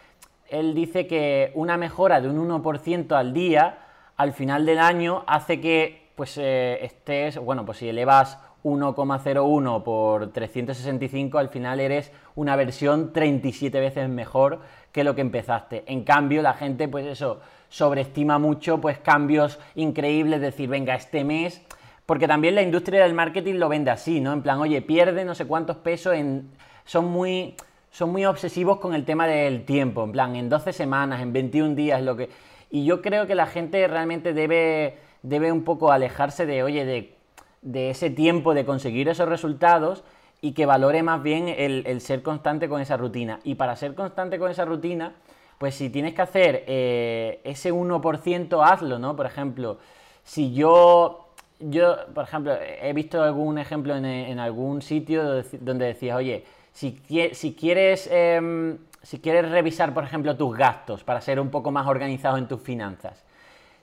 [0.49, 3.79] él dice que una mejora de un 1% al día,
[4.15, 10.31] al final del año, hace que, pues, eh, estés, bueno, pues si elevas 1,01 por
[10.31, 14.59] 365, al final eres una versión 37 veces mejor
[14.91, 15.83] que lo que empezaste.
[15.87, 21.61] En cambio, la gente, pues eso, sobreestima mucho, pues cambios increíbles, decir, venga, este mes,
[22.05, 24.33] porque también la industria del marketing lo vende así, ¿no?
[24.33, 26.49] En plan, oye, pierde no sé cuántos pesos en...
[26.85, 27.55] Son muy,
[27.97, 31.73] son muy obsesivos con el tema del tiempo, en plan, en 12 semanas, en 21
[31.73, 32.29] días, lo que...
[32.69, 37.15] Y yo creo que la gente realmente debe, debe un poco alejarse de, oye, de,
[37.63, 40.03] de ese tiempo de conseguir esos resultados
[40.41, 43.39] y que valore más bien el, ser constante con esa rutina.
[43.43, 45.13] Y para ser constante con esa rutina,
[45.57, 49.15] pues si tienes que hacer eh, ese 1%, hazlo, ¿no?
[49.15, 49.79] Por ejemplo,
[50.23, 51.29] si yo,
[51.59, 56.45] yo, por ejemplo, he visto algún ejemplo en, algún sitio donde decías, oye,
[56.77, 57.01] si,
[57.33, 58.07] si quieres...
[58.11, 62.45] Em, si quieres revisar, por ejemplo, tus gastos para ser un poco más organizado en
[62.45, 63.23] tus finanzas,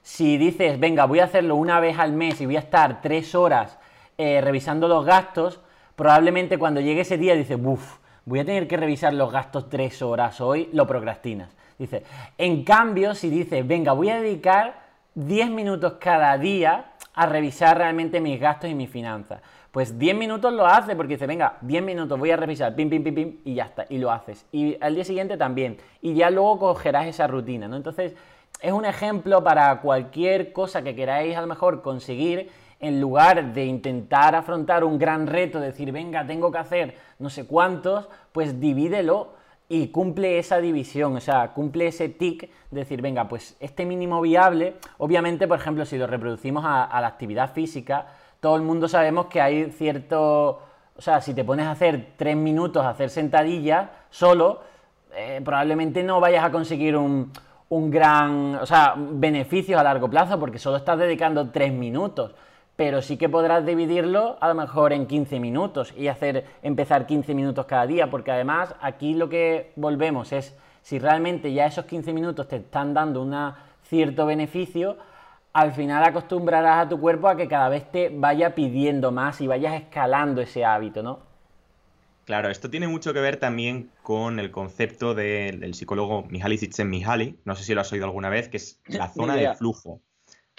[0.03, 3.35] si dices, venga, voy a hacerlo una vez al mes y voy a estar tres
[3.35, 3.79] horas
[4.19, 5.61] eh, revisando los gastos,
[5.97, 10.03] probablemente cuando llegue ese día dices, uff, voy a tener que revisar los gastos tres
[10.03, 11.49] horas hoy, lo procrastinas.
[11.79, 12.03] Dice,
[12.37, 14.75] en cambio, si dices, venga, voy a dedicar
[15.15, 19.41] 10 minutos cada día a revisar realmente mis gastos y mis finanzas.
[19.75, 23.03] Pues 10 minutos lo hace porque dice, venga, 10 minutos voy a revisar, pim, pim,
[23.03, 24.47] pim, pim, y ya está, y lo haces.
[24.53, 25.79] Y al día siguiente también.
[26.01, 27.75] Y ya luego cogerás esa rutina, ¿no?
[27.75, 28.15] Entonces,
[28.61, 33.65] es un ejemplo para cualquier cosa que queráis a lo mejor conseguir en lugar de
[33.65, 39.33] intentar afrontar un gran reto, decir, venga, tengo que hacer no sé cuántos, pues divídelo
[39.69, 44.21] y cumple esa división, o sea, cumple ese tic de decir, venga, pues este mínimo
[44.21, 48.07] viable, obviamente, por ejemplo, si lo reproducimos a, la actividad física,
[48.45, 50.61] todo el mundo sabemos que hay cierto,
[50.95, 54.61] o sea, si te pones a hacer tres minutos a hacer sentadillas solo,
[55.17, 57.33] eh, probablemente no vayas a conseguir un,
[57.71, 62.35] un gran, o sea, beneficios a largo plazo porque solo estás dedicando 3 minutos,
[62.77, 67.33] pero sí que podrás dividirlo a lo mejor en 15 minutos y hacer empezar 15
[67.33, 72.13] minutos cada día, porque además aquí lo que volvemos es si realmente ya esos 15
[72.13, 73.55] minutos te están dando un
[73.85, 74.99] cierto beneficio,
[75.55, 79.47] al final acostumbrarás a tu cuerpo a que cada vez te vaya pidiendo más y
[79.47, 81.21] vayas escalando ese hábito, ¿no?
[82.25, 87.55] Claro, esto tiene mucho que ver también con el concepto del psicólogo Mihaly Csikszentmihalyi, no
[87.55, 90.01] sé si lo has oído alguna vez, que es la zona de flujo.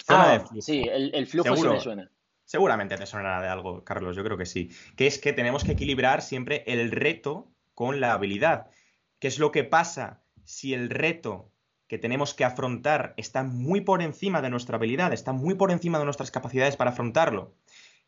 [0.02, 0.62] Zona de flujo.
[0.62, 2.10] Sí, el, flujo sí me suena.
[2.44, 4.70] Seguramente te sonará de algo, Carlos, yo creo que sí.
[4.96, 8.70] Que es que tenemos que equilibrar siempre el reto con la habilidad.
[9.18, 11.50] ¿Qué es lo que pasa si el reto
[11.88, 15.98] que tenemos que afrontar está muy por encima de nuestra habilidad, está muy por encima
[15.98, 17.54] de nuestras capacidades para afrontarlo?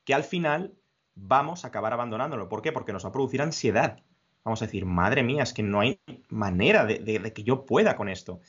[0.05, 0.75] Que al final
[1.15, 2.49] vamos a acabar abandonándolo.
[2.49, 2.73] ¿Por qué?
[2.73, 4.03] Porque nos va a producir ansiedad.
[4.45, 8.09] Vamos a decir, madre mía, es que no hay manera de, que yo pueda con
[8.09, 8.41] esto.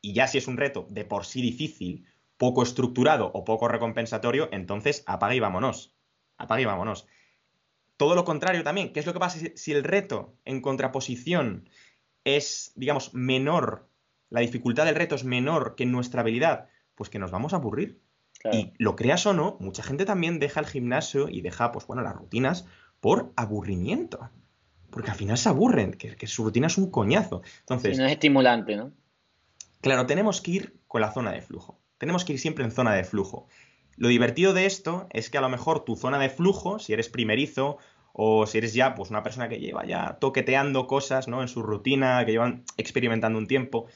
[0.00, 4.48] Y ya si es un reto de por sí difícil, poco estructurado o poco recompensatorio,
[4.52, 5.94] entonces apaga y vámonos.
[6.36, 7.06] Apaga y vámonos.
[7.96, 11.68] Todo lo contrario también, ¿qué es lo que pasa si el reto en contraposición
[12.24, 13.87] es, digamos, menor,
[14.30, 16.68] la dificultad del reto es menor que nuestra habilidad?
[16.94, 18.00] Pues que nos vamos a aburrir.
[18.52, 22.02] Y lo creas o no, mucha gente también deja el gimnasio y deja, pues bueno,
[22.02, 22.66] las rutinas
[23.00, 24.30] por aburrimiento.
[24.90, 27.42] Porque al final se aburren, que, su rutina es un coñazo.
[27.60, 27.98] Entonces.
[27.98, 28.92] no es estimulante, ¿no?
[29.80, 31.80] Claro, tenemos que ir con la zona de flujo.
[31.98, 33.48] Tenemos que ir siempre en zona de flujo.
[33.96, 37.08] Lo divertido de esto es que a lo mejor tu zona de flujo, si eres
[37.08, 37.78] primerizo
[38.12, 41.42] o si eres ya pues una persona que lleva ya toqueteando cosas, ¿no?
[41.42, 43.86] En su rutina, que llevan experimentando un tiempo,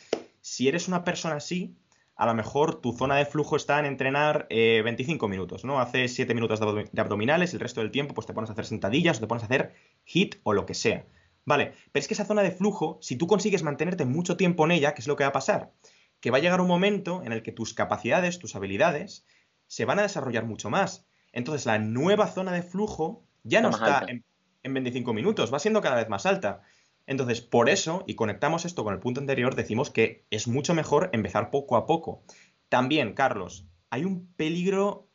[0.43, 1.79] si eres una persona así,
[2.17, 5.81] a lo mejor tu zona de flujo está en entrenar 25 eh, minutos, ¿no?
[5.81, 9.17] Haces 7 minutos de abdominales, el resto del tiempo pues te pones a hacer sentadillas
[9.17, 9.73] o te pones a hacer
[10.05, 11.07] hit o lo que sea.
[11.45, 14.73] Vale, pero es que esa zona de flujo, si tú consigues mantenerte mucho tiempo en
[14.73, 15.73] ella, ¿qué es lo que va a pasar?
[16.21, 19.25] Que va a llegar un momento en el que tus capacidades, tus habilidades,
[19.69, 21.07] se van a desarrollar mucho más.
[21.33, 24.25] Entonces la nueva zona de flujo ya no está en,
[24.63, 26.63] en 25 minutos, va siendo cada vez más alta.
[27.07, 31.11] Entonces, por eso, y conectamos esto con el punto anterior, decimos que es mucho mejor
[31.13, 32.23] empezar poco a poco.
[32.69, 35.09] También, Carlos, hay un peligro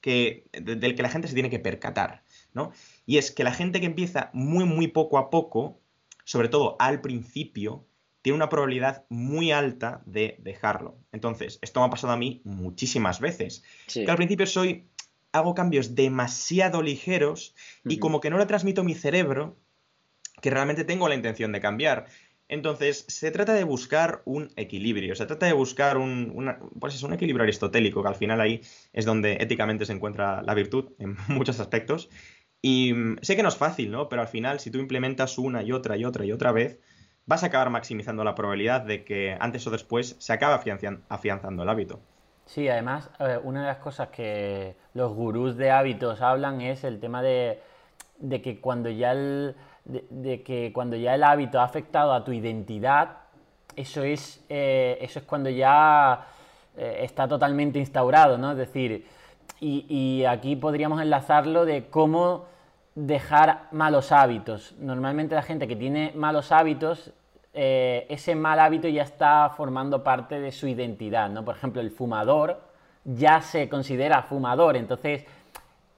[0.00, 2.72] que, del que la gente se tiene que percatar, ¿no?
[3.06, 5.80] Y es que la gente que empieza muy, muy poco a poco,
[6.24, 7.86] sobre todo al principio,
[8.22, 10.98] tiene una probabilidad muy alta de dejarlo.
[11.12, 13.64] Entonces, esto me ha pasado a mí muchísimas veces.
[13.92, 14.88] Que al principio soy,
[15.32, 19.56] hago cambios demasiado ligeros y como que no le transmito a mi cerebro
[20.40, 22.06] que realmente tengo la intención de cambiar.
[22.48, 27.12] Entonces, se trata de buscar un equilibrio, se trata de buscar un, pues es un
[27.12, 28.60] equilibrio aristotélico, que al final ahí
[28.92, 32.10] es donde éticamente se encuentra la virtud en muchos aspectos.
[32.60, 34.08] Y mm, sé que no es fácil, ¿no?
[34.08, 36.80] Pero al final, si tú implementas una y otra y otra y otra vez,
[37.24, 40.60] vas a acabar maximizando la probabilidad de que antes o después se acabe
[41.08, 42.00] afianzando el hábito.
[42.46, 43.08] Sí, además,
[43.44, 47.60] una de las cosas que los gurús de hábitos hablan es el tema de,
[48.18, 52.32] de que cuando ya el, de, que cuando ya el hábito ha afectado a tu
[52.32, 53.18] identidad,
[53.76, 56.26] eso es, eh, eso es cuando ya
[56.76, 58.52] eh, está totalmente instaurado, ¿no?
[58.52, 59.06] Es decir,
[59.60, 62.46] y, aquí podríamos enlazarlo de cómo
[62.94, 64.74] dejar malos hábitos.
[64.78, 67.12] Normalmente la gente que tiene malos hábitos,
[67.52, 71.44] eh, ese mal hábito ya está formando parte de su identidad, ¿no?
[71.44, 72.60] Por ejemplo, el fumador
[73.04, 75.24] ya se considera fumador, entonces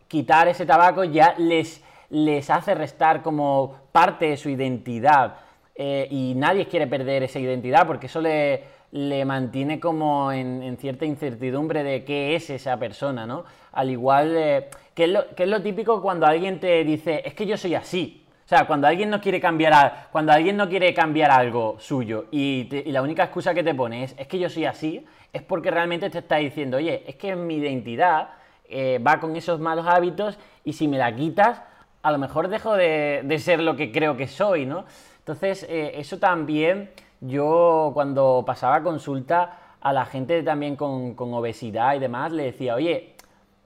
[0.09, 5.37] quitar ese tabaco ya les les hace restar como parte de su identidad.
[5.75, 11.83] Eh, y nadie quiere perder esa identidad porque eso le, mantiene como en, cierta incertidumbre
[11.83, 13.44] de qué es esa persona, ¿no?
[13.72, 17.33] Al igual, eh, que, es lo, que, es lo, típico cuando alguien te dice, es
[17.33, 18.27] que yo soy así.
[18.44, 22.68] O sea, cuando alguien no quiere cambiar, cuando alguien no quiere cambiar algo suyo y,
[22.90, 26.11] la única excusa que te pone es, es que yo soy así, es porque realmente
[26.11, 28.29] te está diciendo, oye, es que mi identidad
[28.68, 31.62] eh, va con esos malos hábitos y si me la quitas,
[32.03, 34.85] a lo mejor dejo de, ser lo que creo que soy, ¿no?
[35.19, 42.01] Entonces, eh, eso también yo cuando pasaba consulta a la gente también con, obesidad y
[42.01, 43.15] demás, le decía, oye,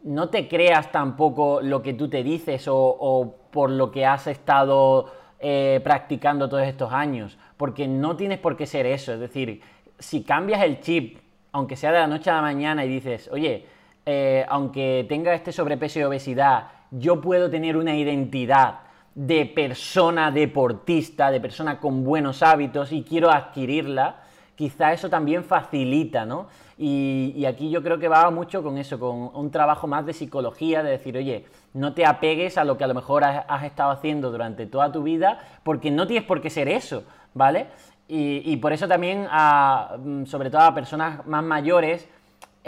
[0.02, 5.10] no te creas tampoco lo que tú te dices o, por lo que has estado
[5.40, 9.14] eh, practicando todos estos años, porque no tienes por qué ser eso.
[9.14, 9.62] Es decir,
[9.98, 11.18] si cambias el chip,
[11.52, 13.66] aunque sea de la noche a la mañana y dices, oye,
[14.04, 18.80] eh, aunque tenga este sobrepeso y obesidad, yo puedo tener una identidad
[19.14, 24.16] de persona deportista, de persona con buenos hábitos y quiero adquirirla,
[24.54, 26.48] quizá eso también facilita, ¿no?
[26.78, 30.82] Y, aquí yo creo que va mucho con eso, con un trabajo más de psicología,
[30.82, 34.30] de decir, oye, no te apegues a lo que a lo mejor has, estado haciendo
[34.30, 37.68] durante toda tu vida, porque no tienes por qué ser eso, ¿vale?
[38.08, 39.26] Y, por eso también,
[40.26, 42.06] sobre todo a personas más mayores,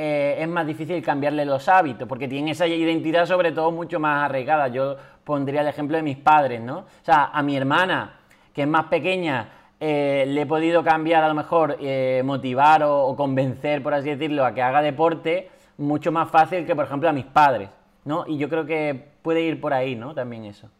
[0.00, 4.26] eh, es más difícil cambiarle los hábitos, porque tienen esa identidad sobre todo mucho más
[4.26, 4.68] arraigada.
[4.68, 6.78] Yo pondría el ejemplo de mis padres, ¿no?
[6.78, 8.20] O sea, a mi hermana,
[8.54, 13.16] que es más pequeña, eh, le he podido cambiar a lo mejor, eh, motivar o,
[13.16, 17.12] convencer, por así decirlo, a que haga deporte mucho más fácil que, por ejemplo, a
[17.12, 17.68] mis padres,
[18.04, 18.24] ¿no?
[18.28, 20.14] Y yo creo que puede ir por ahí, ¿no?
[20.14, 20.70] También eso.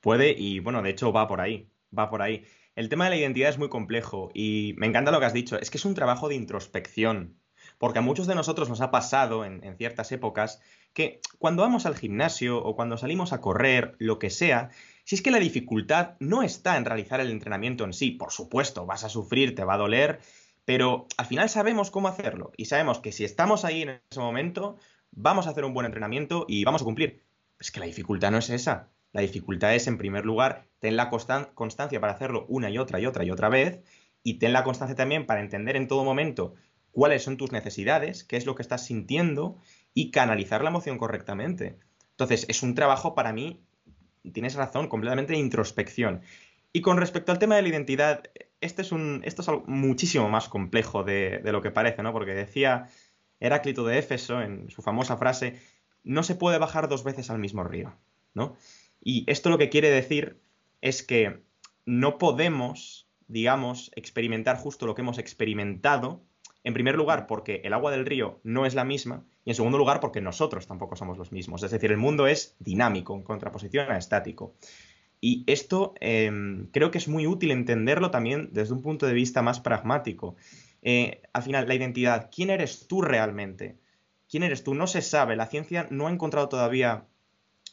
[0.00, 2.42] Puede y, bueno, de hecho va por ahí, va por ahí.
[2.74, 5.60] El tema de la identidad es muy complejo y me encanta lo que has dicho,
[5.60, 7.39] es que es un trabajo de introspección.
[7.80, 10.60] Porque a muchos de nosotros nos ha pasado en, ciertas épocas
[10.92, 14.68] que cuando vamos al gimnasio o cuando salimos a correr, lo que sea,
[15.04, 18.84] Si es que la dificultad no está en realizar el entrenamiento en sí, por supuesto,
[18.84, 20.20] vas a sufrir, te va a doler,
[20.66, 24.76] pero al final sabemos cómo hacerlo y sabemos que si estamos ahí en ese momento,
[25.10, 27.22] vamos a hacer un buen entrenamiento y vamos a cumplir.
[27.58, 28.90] Es que la dificultad no es esa.
[29.12, 33.06] La dificultad es, en primer lugar, ten la constancia para hacerlo una y otra y
[33.06, 33.80] otra y otra vez
[34.22, 36.54] y ten la constancia también para entender en todo momento
[36.92, 39.56] cuáles son tus necesidades, qué es lo que estás sintiendo
[39.94, 41.78] y canalizar la emoción correctamente.
[42.12, 43.62] Entonces, es un trabajo para mí,
[44.32, 46.22] tienes razón, completamente de introspección.
[46.72, 48.22] Y con respecto al tema de la identidad,
[48.60, 52.12] este esto es algo muchísimo más complejo de, de lo que parece, ¿no?
[52.12, 52.88] Porque decía
[53.40, 55.58] Heráclito de Éfeso en su famosa frase,
[56.04, 57.96] no se puede bajar dos veces al mismo río,
[58.34, 58.56] ¿no?
[59.02, 60.40] Y esto lo que quiere decir
[60.82, 61.42] es que
[61.86, 66.22] no podemos, digamos, experimentar justo lo que hemos experimentado
[66.62, 69.78] en primer lugar, porque el agua del río no es la misma, y en segundo
[69.78, 71.62] lugar, porque nosotros tampoco somos los mismos.
[71.62, 74.54] Es decir, el mundo es dinámico, en contraposición a estático.
[75.20, 79.42] Y esto em, creo que es muy útil entenderlo también desde un punto de vista
[79.42, 80.36] más pragmático.
[80.82, 83.78] Eh, al final, la identidad, ¿quién eres tú realmente?
[84.28, 84.74] ¿Quién eres tú?
[84.74, 87.04] No se sabe, la ciencia no ha encontrado todavía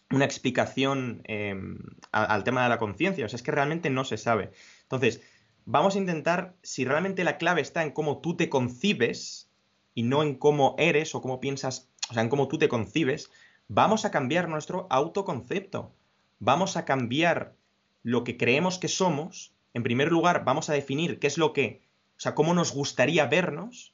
[0.09, 1.79] una explicación em,
[2.11, 4.51] al tema de la conciencia, o sea, es que realmente no se sabe.
[4.83, 5.21] Entonces,
[5.67, 9.51] vamos a intentar, si realmente la clave está en cómo tú te concibes
[9.93, 13.29] y no en cómo eres o cómo piensas, o sea, en cómo tú te concibes,
[13.67, 15.91] vamos a cambiar nuestro autoconcepto.
[16.39, 17.55] Vamos a cambiar
[18.01, 19.53] lo que creemos que somos.
[19.73, 21.81] En primer lugar, vamos a definir qué es lo que,
[22.15, 23.93] o sea, cómo nos gustaría vernos.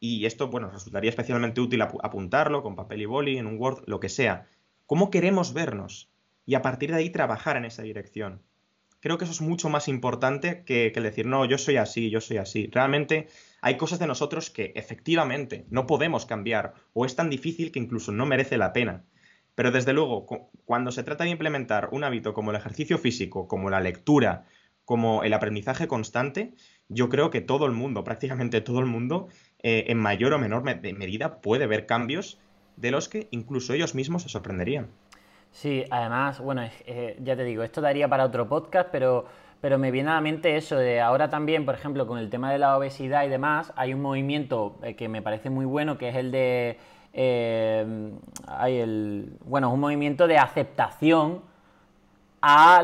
[0.00, 4.00] Y esto, bueno, resultaría especialmente útil apuntarlo con papel y boli, en un Word, lo
[4.00, 4.48] que sea.
[4.86, 6.10] ¿Cómo queremos vernos?
[6.44, 8.42] Y a partir de ahí trabajar en esa dirección
[9.04, 12.38] creo que eso es mucho más importante que, decir, no, yo soy así, yo soy
[12.38, 12.70] así.
[12.72, 13.28] Realmente
[13.60, 18.12] hay cosas de nosotros que efectivamente no podemos cambiar o es tan difícil que incluso
[18.12, 19.04] no merece la pena.
[19.54, 20.24] Pero desde luego,
[20.64, 24.46] cuando se trata de implementar un hábito como el ejercicio físico, como la lectura,
[24.86, 26.54] como el aprendizaje constante,
[26.88, 29.28] yo creo que todo el mundo, prácticamente todo el mundo,
[29.62, 32.40] eh, en mayor o menor medida puede ver cambios
[32.76, 34.88] de los que incluso ellos mismos se sorprenderían.
[35.54, 39.24] Sí, además, bueno, eh, ya te digo, esto daría para otro podcast, pero,
[39.60, 42.50] pero me viene a la mente eso de ahora también, por ejemplo, con el tema
[42.50, 46.08] de la obesidad y demás, hay un movimiento eh, que me parece muy bueno, que
[46.08, 46.78] es el de...
[47.12, 48.12] Eh,
[48.48, 51.42] hay el, bueno, un movimiento de aceptación
[52.40, 52.78] a,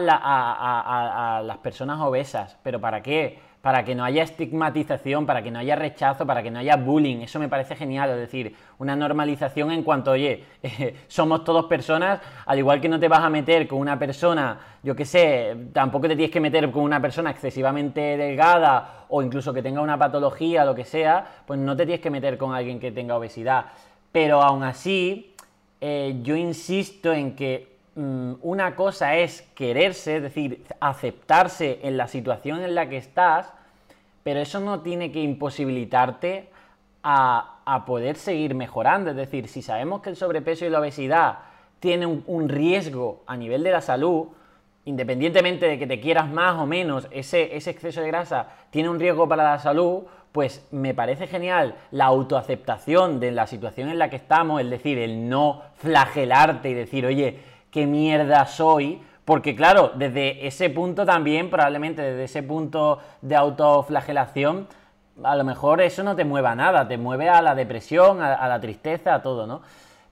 [1.38, 2.56] a las personas obesas.
[2.62, 3.40] ¿Pero para qué?
[3.62, 7.18] Para que no haya estigmatización, para que no haya rechazo, para que no haya bullying.
[7.18, 10.44] Eso me parece genial, es decir, una normalización en cuanto, oye,
[11.08, 14.96] somos todos personas, al igual que no te vas a meter con una persona, yo
[14.96, 19.62] qué sé, tampoco te tienes que meter con una persona excesivamente delgada o incluso que
[19.62, 22.92] tenga una patología, lo que sea, pues no te tienes que meter con alguien que
[22.92, 23.66] tenga obesidad.
[24.10, 25.34] Pero aún así,
[25.80, 32.62] eh, yo insisto en que una cosa es quererse, es decir, aceptarse en la situación
[32.62, 33.52] en la que estás,
[34.22, 36.48] pero eso no tiene que imposibilitarte
[37.02, 39.10] a, poder seguir mejorando.
[39.10, 41.38] Es decir, si sabemos que el sobrepeso y la obesidad
[41.78, 44.26] tienen un, riesgo a nivel de la salud,
[44.84, 48.98] independientemente de que te quieras más o menos, ese, ese exceso de grasa tiene un
[48.98, 54.10] riesgo para la salud, pues me parece genial la autoaceptación de la situación en la
[54.10, 57.38] que estamos, es decir, el no flagelarte y decir, oye,
[57.70, 64.66] qué mierda soy, porque claro, desde ese punto también, probablemente desde ese punto de autoflagelación,
[65.22, 68.48] a lo mejor eso no te mueve a nada, te mueve a la depresión, a,
[68.48, 69.62] la tristeza, a todo, ¿no?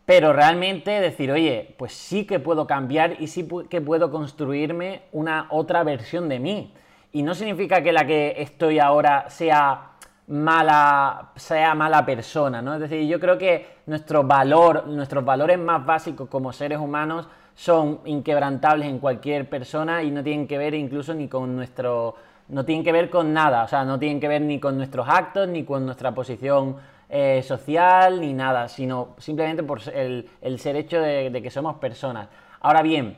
[0.05, 5.47] Pero realmente decir, oye, pues sí que puedo cambiar y sí que puedo construirme una
[5.51, 6.73] otra versión de mí.
[7.12, 9.92] Y no significa que la que estoy ahora sea
[10.29, 12.75] mala, sea mala persona, ¿no?
[12.75, 17.99] Es decir, yo creo que nuestro valor, nuestros valores más básicos como seres humanos son
[18.05, 22.14] inquebrantables en cualquier persona y no tienen que ver incluso ni con nuestro...
[22.51, 25.09] no tienen que ver con nada, o sea, no tienen que ver ni con nuestros
[25.09, 26.77] actos, ni con nuestra posición
[27.09, 30.29] eh, social, ni nada, sino simplemente por el,
[30.61, 32.29] ser hecho de, que somos personas.
[32.61, 33.17] Ahora bien,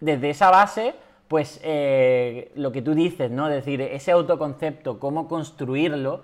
[0.00, 0.96] desde esa base,
[1.28, 3.46] pues eh, lo que tú dices, ¿no?
[3.48, 6.22] Es decir, ese autoconcepto, cómo construirlo,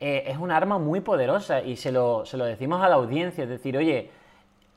[0.00, 3.44] eh, es un arma muy poderosa y se lo, se lo decimos a la audiencia,
[3.44, 4.10] es decir, oye,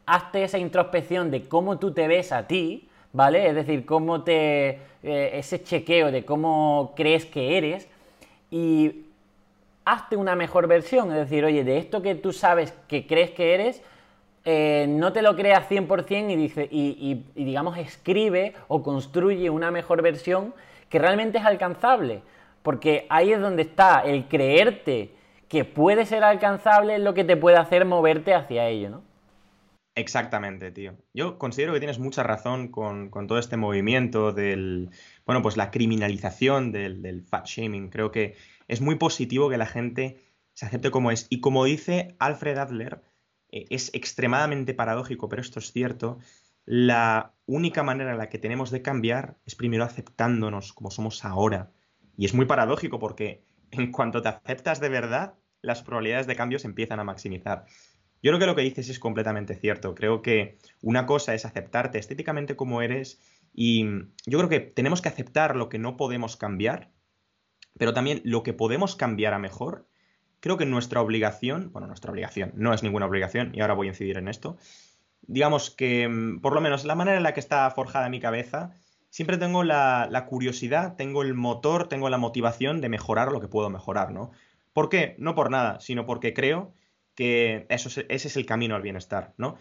[0.07, 3.47] hazte esa introspección de cómo tú te ves a ti, ¿vale?
[3.47, 4.79] Es decir, cómo te.
[5.03, 7.87] Eh, ese chequeo de cómo crees que eres
[8.49, 9.05] y
[9.85, 11.11] hazte una mejor versión.
[11.11, 13.83] Es decir, oye, de esto que tú sabes que crees que eres,
[14.43, 19.71] eh, no te lo creas 100% y, dice, y, y, digamos, escribe o construye una
[19.71, 20.53] mejor versión
[20.89, 22.21] que realmente es alcanzable.
[22.63, 25.11] Porque ahí es donde está el creerte
[25.47, 29.06] que puede ser alcanzable, lo que te puede hacer moverte hacia ello, ¿no?
[29.97, 30.95] Exactamente, tío.
[31.11, 34.91] Yo considero que tienes mucha razón con, todo este movimiento del,
[35.25, 37.89] bueno, pues la criminalización del, fat shaming.
[37.89, 38.35] Creo que
[38.67, 40.21] es muy positivo que la gente
[40.53, 41.25] se acepte como es.
[41.31, 43.01] Y como dice Alfred Adler,
[43.49, 46.19] eh, es extremadamente paradójico, pero esto es cierto,
[46.63, 51.71] la única manera en la que tenemos de cambiar es primero aceptándonos como somos ahora.
[52.15, 55.33] Y es muy paradójico porque en cuanto te aceptas de verdad,
[55.63, 57.65] las probabilidades de cambio se empiezan a maximizar.
[58.23, 59.93] Yo creo que lo que dices es completamente cierto.
[59.95, 63.19] Creo que una cosa es aceptarte estéticamente como eres
[63.53, 63.85] y
[64.25, 66.91] yo creo que tenemos que aceptar lo que no podemos cambiar,
[67.77, 69.87] pero también lo que podemos cambiar a mejor.
[70.39, 73.91] Creo que nuestra obligación, bueno, nuestra obligación, no es ninguna obligación y ahora voy a
[73.91, 74.57] incidir en esto,
[75.21, 78.75] digamos que mm, por lo menos la manera en la que está forjada mi cabeza,
[79.09, 83.47] siempre tengo la, la curiosidad, tengo el motor, tengo la motivación de mejorar lo que
[83.47, 84.31] puedo mejorar, ¿no?
[84.73, 85.15] ¿Por qué?
[85.17, 86.73] No por nada, sino porque creo
[87.17, 89.57] que eso, ese es el camino al bienestar, ¿no?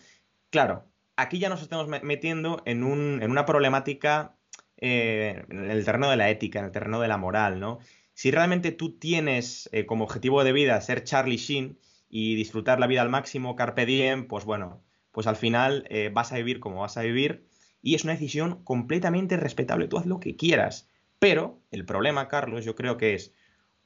[0.51, 0.85] Claro,
[1.17, 4.37] aquí ya nos estamos metiendo en, una problemática
[4.77, 7.79] eh, en el terreno de la ética, en el terreno de la moral, ¿no?
[8.13, 11.79] Si realmente tú tienes eh, como objetivo de vida ser Charlie Sheen
[12.11, 16.33] y disfrutar la vida al máximo, carpe diem, pues bueno, pues al final eh, vas
[16.33, 17.47] a vivir como vas a vivir
[17.81, 20.91] y es una decisión completamente respetable, tú haz lo que quieras.
[21.19, 23.33] Pero el problema, Carlos, yo creo que es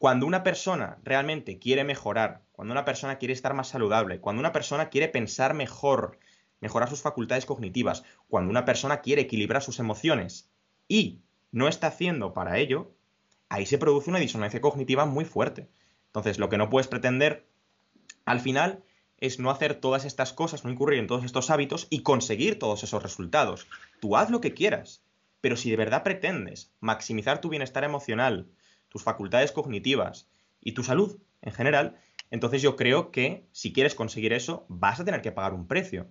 [0.01, 4.51] cuando una persona realmente quiere mejorar, cuando una persona quiere estar más saludable, cuando una
[4.51, 6.19] persona quiere pensar mejor,
[6.63, 10.49] mejorar sus facultades cognitivas, cuando una persona quiere equilibrar sus emociones
[10.89, 11.21] y
[11.53, 12.95] no está haciendo para ello,
[13.51, 15.69] ahí se produce una disonancia cognitiva muy fuerte.
[16.07, 17.47] Entonces, lo que no puedes pretender
[18.25, 18.83] al final
[19.19, 22.83] es no hacer todas estas cosas, no incurrir en todos estos hábitos y conseguir todos
[22.85, 23.67] esos resultados.
[24.01, 25.05] Tú haz lo que quieras,
[25.43, 28.49] pero si de verdad pretendes maximizar tu bienestar emocional,
[28.91, 30.29] tus facultades cognitivas
[30.61, 31.97] y tu salud en general,
[32.31, 36.07] entonces yo creo que si quieres conseguir eso, vas a tener que pagar un precio.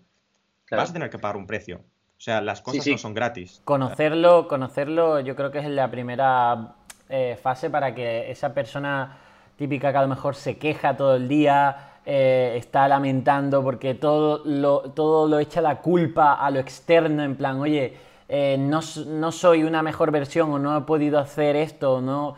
[0.72, 1.78] Vas a tener que pagar un precio.
[2.18, 3.62] O sea, las cosas no son gratis.
[3.64, 6.76] Conocerlo, conocerlo, yo creo que es la primera
[7.08, 9.18] eh, fase para que esa persona
[9.56, 14.42] típica que a lo mejor se queja todo el día, eh, está lamentando porque todo
[14.46, 17.94] lo, todo lo echa la culpa a lo externo, en plan, oye,
[18.28, 22.36] eh, no, no, soy una mejor versión o no he podido hacer esto, no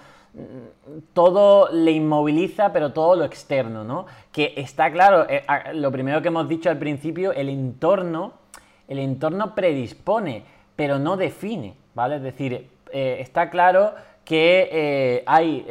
[1.14, 4.06] todo le inmoviliza, pero todo lo externo, ¿no?
[4.32, 8.34] Que está claro, eh, lo primero que hemos dicho al principio, el entorno,
[8.88, 10.44] el entorno predispone,
[10.76, 12.16] pero no define, ¿vale?
[12.18, 15.66] Es decir, eh, está claro que eh, hay,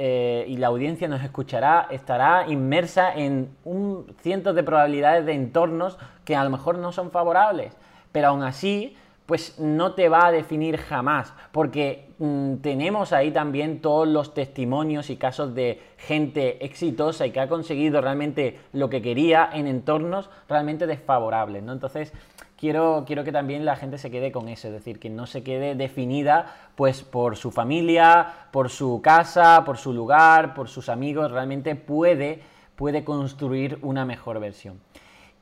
[0.47, 6.37] y la audiencia nos escuchará, estará inmersa en un cientos de probabilidades de entornos que
[6.37, 7.75] a lo mejor no son favorables,
[8.13, 8.97] pero aún así
[9.31, 15.09] pues no te va a definir jamás, porque mm, tenemos ahí también todos los testimonios
[15.09, 20.31] y casos de gente exitosa y que ha conseguido realmente lo que quería en entornos
[20.49, 21.73] realmente desfavorables, ¿no?
[21.73, 22.13] Entonces,
[22.57, 25.45] quiero, quiero que también la gente se quede con eso, es decir, que no se
[25.45, 31.31] quede definida pues por su familia, por su casa, por su lugar, por sus amigos,
[31.31, 32.43] realmente puede,
[32.75, 34.81] puede construir una mejor versión.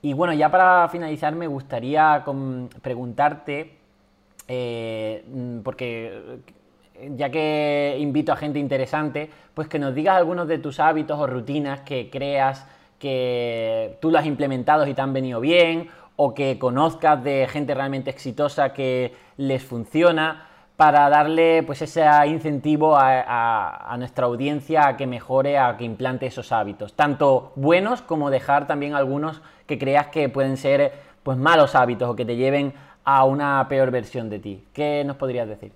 [0.02, 2.22] Y bueno, ya para finalizar me gustaría
[2.82, 3.77] preguntarte
[4.48, 6.40] eh, mm, porque
[6.94, 11.18] eh, ya que invito a gente interesante, pues que nos digas algunos de tus hábitos
[11.18, 12.66] o rutinas que creas
[12.98, 17.74] que tú lo has implementado y te han venido bien, o que conozcas de gente
[17.74, 24.96] realmente exitosa que les funciona, para darle pues ese incentivo a, a, nuestra audiencia a
[24.96, 30.06] que mejore, a que implante esos hábitos, tanto buenos como dejar también algunos que creas
[30.06, 30.92] que pueden ser
[31.24, 32.74] pues malos hábitos o que te lleven
[33.10, 34.64] a una peor versión de ti.
[34.74, 35.72] ¿Qué nos podrías decir?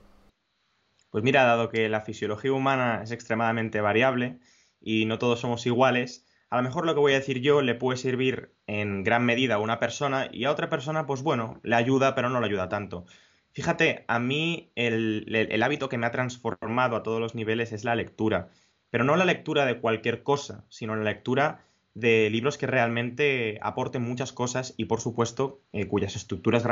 [1.10, 4.38] Pues mira, dado que la fisiología humana es extremadamente variable
[4.82, 7.74] y no todos somos iguales, a lo mejor lo que voy a decir yo le
[7.74, 11.74] puede servir en gran medida a una persona y a otra persona, pues bueno, le
[11.74, 13.06] ayuda, pero no le ayuda tanto.
[13.52, 17.94] Fíjate, a mí el, hábito que me ha transformado a todos los niveles es la
[17.94, 18.50] lectura,
[18.90, 21.64] pero no la lectura de cualquier cosa, sino la lectura
[21.94, 26.64] de libros que realmente aporten muchas cosas y, por supuesto, eh, cuyas estructuras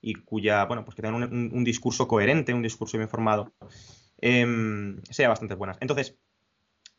[0.00, 3.54] y cuya, bueno, pues que tengan un, discurso coherente, un discurso bien formado,
[4.20, 5.78] eh, sea bastante buenas.
[5.80, 6.18] Entonces,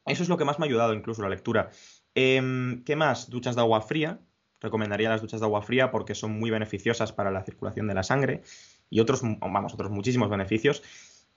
[0.05, 1.69] eso es lo que más me ha ayudado, incluso la lectura.
[2.13, 3.30] Em, ¿Qué más?
[3.30, 4.19] Duchas de agua fría.
[4.61, 8.03] Recomendaría las duchas de agua fría porque son muy beneficiosas para la circulación de la
[8.03, 8.41] sangre
[8.89, 10.82] y otros, vamos, otros muchísimos beneficios.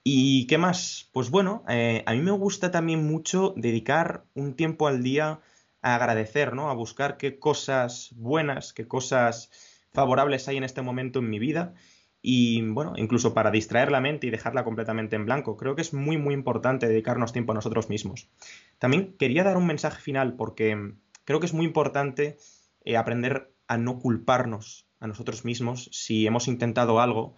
[0.04, 1.10] ¿Y qué más?
[1.12, 5.40] Pues bueno, eh, a mí me gusta también mucho dedicar un tiempo al día
[5.82, 6.70] a agradecer, ¿no?
[6.70, 9.50] A buscar qué cosas buenas, qué cosas
[9.92, 11.74] favorables hay en este momento en mi vida
[12.20, 15.56] y bueno, incluso para distraer la mente y dejarla completamente en blanco.
[15.56, 18.28] Creo que es muy muy importante dedicarnos tiempo a nosotros mismos.
[18.78, 22.36] También quería dar un mensaje final porque creo que es muy importante
[22.84, 27.34] eh, aprender a no culparnos a nosotros mismos si hemos intentado algo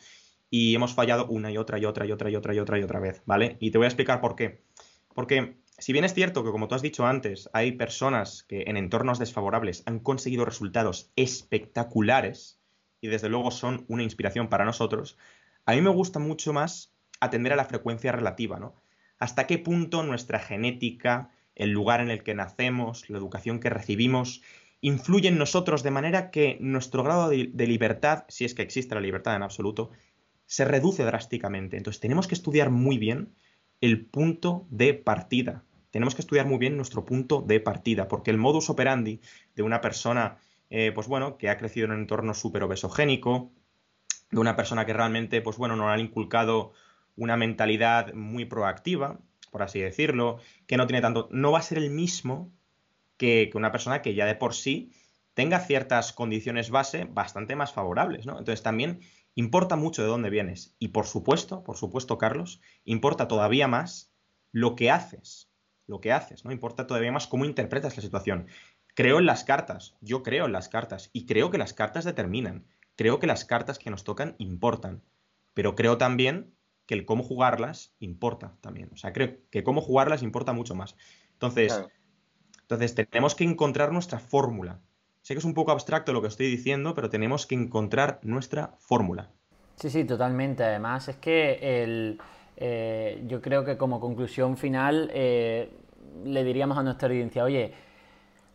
[0.48, 2.82] y hemos fallado una y otra y otra y otra y otra y otra y
[2.82, 3.57] otra vez, ¿vale?
[3.61, 4.62] Y te voy a explicar por qué.
[5.14, 8.76] Porque si bien es cierto que, como tú has dicho antes, hay personas que en
[8.76, 12.61] entornos desfavorables han conseguido resultados espectaculares
[13.01, 15.16] y desde luego son una inspiración para nosotros,
[15.64, 18.74] a mí me gusta mucho más atender a la frecuencia relativa, ¿no?
[19.18, 24.43] Hasta qué punto nuestra genética, el lugar en el que nacemos, la educación que recibimos,
[24.83, 28.95] influye en nosotros de manera que nuestro grado de, de libertad, si es que existe
[28.95, 29.91] la libertad en absoluto,
[30.47, 31.76] se reduce drásticamente.
[31.76, 33.35] Entonces tenemos que estudiar muy bien
[33.81, 35.64] el punto de partida.
[35.91, 39.20] Tenemos que estudiar muy bien nuestro punto de partida, porque el modus operandi
[39.55, 40.38] de una persona,
[40.70, 43.51] eh, pues bueno, que ha crecido en un entorno súper obesogénico,
[44.30, 46.72] de una persona que realmente, pues bueno, no ha inculcado
[47.16, 49.18] una mentalidad muy proactiva,
[49.51, 52.53] por así decirlo, que no tiene tanto, no va a ser el mismo
[53.16, 54.93] que, que una persona que ya de por sí
[55.34, 58.38] tenga ciertas condiciones base bastante más favorables, ¿no?
[58.38, 59.01] Entonces también
[59.34, 60.74] importa mucho de dónde vienes.
[60.78, 64.12] Y por supuesto, por supuesto, Carlos, importa todavía más
[64.53, 65.49] lo que haces.
[65.91, 66.53] Lo que haces, ¿no?
[66.53, 68.47] Importa todavía más cómo interpretas la situación.
[68.95, 72.64] Creo en las cartas, yo creo en las cartas y creo que las cartas determinan.
[72.95, 75.03] Creo que las cartas que nos tocan importan.
[75.53, 76.55] Pero creo también
[76.86, 78.88] que el cómo jugarlas importa también.
[78.93, 80.95] O sea, creo que cómo jugarlas importa mucho más.
[81.32, 81.82] Entonces,
[82.62, 84.78] entonces tenemos que encontrar nuestra fórmula.
[85.22, 88.76] Sé que es un poco abstracto lo que estoy diciendo, pero tenemos que encontrar nuestra
[88.78, 89.32] fórmula.
[89.74, 90.62] Sí, sí, totalmente.
[90.62, 92.20] Además, es que el,
[92.62, 95.70] eh, yo creo que como conclusión final eh,
[96.24, 97.72] le diríamos a nuestra audiencia, oye,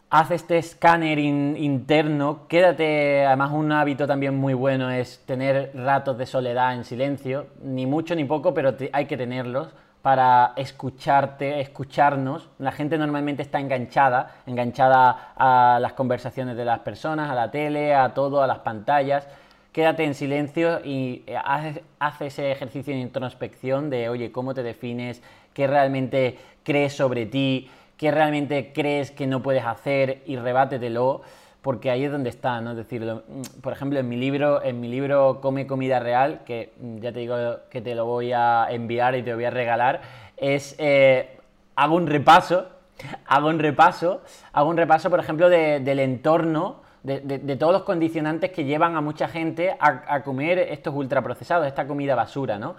[0.10, 6.26] haz este escáner interno, quédate, además un hábito también muy bueno es tener ratos de
[6.26, 9.74] soledad en silencio, ni mucho ni poco, pero hay que tenerlos
[10.06, 12.48] para escucharte, escucharnos.
[12.60, 17.96] La gente normalmente está enganchada, enganchada a las conversaciones de las personas, a la tele,
[17.96, 19.28] a todo, a las pantallas.
[19.72, 25.24] Quédate en silencio y eh, haz, ese ejercicio de introspección de, oye, ¿cómo te defines?
[25.56, 27.72] ¿Qué realmente crees sobre ti?
[27.98, 30.22] ¿Qué realmente crees que no puedes hacer?
[30.28, 31.24] Y rebátetelo
[31.66, 32.72] porque ahí es donde está, ¿no?
[32.72, 36.74] Es decir, mm, por ejemplo, en mi libro, en mi libro Come comida real, que
[36.80, 37.38] mm, ya te digo
[37.72, 40.02] que te lo voy a enviar y te lo voy a regalar,
[40.38, 41.40] es eh,
[41.76, 42.68] hago un repaso,
[43.26, 44.22] hago un repaso,
[44.54, 46.84] hago un repaso, por ejemplo, del entorno.
[47.02, 52.16] De, todos los condicionantes que llevan a mucha gente a, comer estos ultraprocesados, esta comida
[52.16, 52.76] basura, ¿no?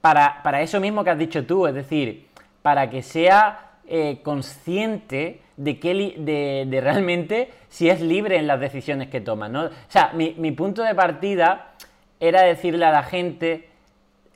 [0.00, 2.28] Para, para eso mismo que has dicho tú, es decir,
[2.62, 9.08] para que sea eh, consciente de, que de, realmente si es libre en las decisiones
[9.08, 9.48] que toma.
[9.48, 9.64] ¿no?
[9.64, 11.72] O sea, mi, punto de partida
[12.18, 13.68] era decirle a la gente,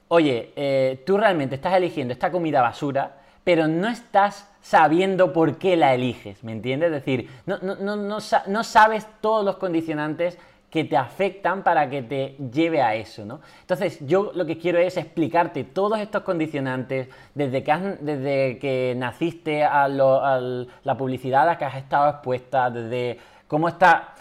[0.08, 5.76] oye, eh, tú realmente estás eligiendo esta comida basura, pero no estás sabiendo por qué
[5.76, 6.88] la eliges, ¿me entiendes?
[6.88, 10.38] Es decir, no, no, no, no sabes todos los condicionantes
[10.74, 13.38] que te afectan para que te lleve a eso, ¿no?
[13.60, 19.62] Entonces, yo lo que quiero es explicarte todos estos condicionantes desde que, desde que naciste
[19.62, 24.14] a, la publicidad a la que has estado expuesta, desde cómo está,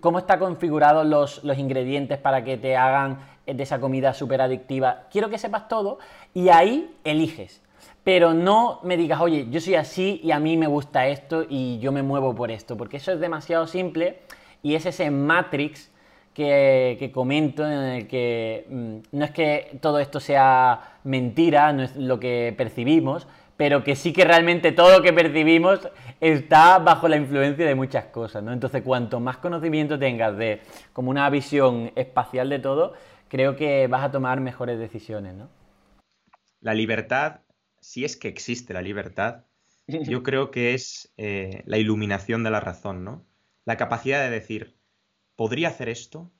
[0.00, 5.04] cómo está configurados los, los ingredientes para que te hagan de esa comida súper adictiva.
[5.12, 6.00] Quiero que sepas todo
[6.34, 7.62] y ahí eliges.
[8.02, 11.78] Pero no me digas, oye, yo soy así y a mí me gusta esto y
[11.78, 14.22] yo me muevo por esto, porque eso es demasiado simple
[14.60, 15.88] y es ese matrix
[16.34, 21.96] que, comento en el que mm, no es que todo esto sea mentira, no es
[21.96, 23.26] lo que percibimos,
[23.56, 25.88] pero que sí que realmente todo lo que percibimos
[26.20, 28.52] está bajo la influencia de muchas cosas, ¿no?
[28.52, 30.60] Entonces, cuanto más conocimiento tengas de
[30.92, 32.94] como una visión espacial de todo,
[33.28, 35.50] creo que vas a tomar mejores decisiones, ¿no?
[36.60, 37.40] La libertad,
[37.80, 39.44] si es que existe la libertad,
[39.86, 43.26] yo creo que es eh, la iluminación de la razón, ¿no?
[43.66, 44.79] La capacidad de decir,
[45.40, 46.30] podría hacer esto,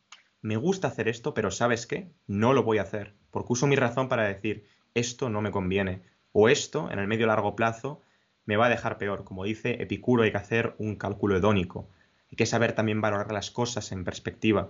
[0.43, 2.11] me gusta hacer esto, pero ¿sabes qué?
[2.27, 6.03] No lo voy a hacer, porque uso mi razón para decir, esto no me conviene,
[6.33, 8.03] o esto, en el medio largo plazo,
[8.45, 9.25] me va a dejar peor.
[9.25, 11.89] Como dice Epicuro, hay que hacer un cálculo hedónico,
[12.31, 14.69] hay que saber también valorar las cosas en perspectiva.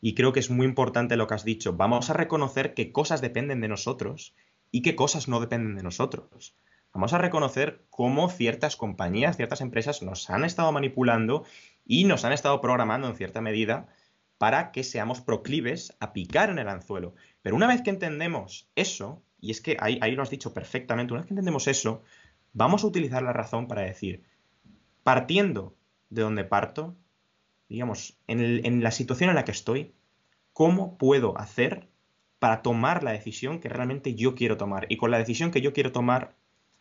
[0.00, 3.20] Y creo que es muy importante lo que has dicho, vamos a reconocer qué cosas
[3.20, 4.34] dependen de nosotros
[4.70, 6.56] y qué cosas no dependen de nosotros.
[6.94, 11.44] Vamos a reconocer cómo ciertas compañías, ciertas empresas nos han estado manipulando
[11.86, 13.88] y nos han estado programando en cierta medida
[14.38, 17.14] para que seamos proclives a picar en el anzuelo.
[17.42, 21.22] Pero una vez que entendemos eso, y es que ahí, lo has dicho perfectamente, una
[21.22, 22.02] vez que entendemos eso,
[22.52, 24.24] vamos a utilizar la razón para decir,
[25.04, 25.76] partiendo
[26.10, 26.96] de donde parto,
[27.68, 29.94] digamos, en, en la situación en la que estoy,
[30.52, 31.88] ¿cómo puedo hacer
[32.38, 34.86] para tomar la decisión que realmente yo quiero tomar?
[34.90, 36.34] Y con la decisión que yo quiero tomar,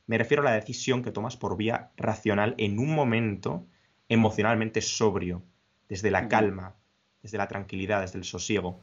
[0.08, 3.68] me refiero a la decisión que tomas por vía racional en un momento
[4.10, 5.42] emocionalmente sobrio,
[5.90, 6.76] desde la calma,
[7.22, 8.78] desde la tranquilidad, desde el sosiego.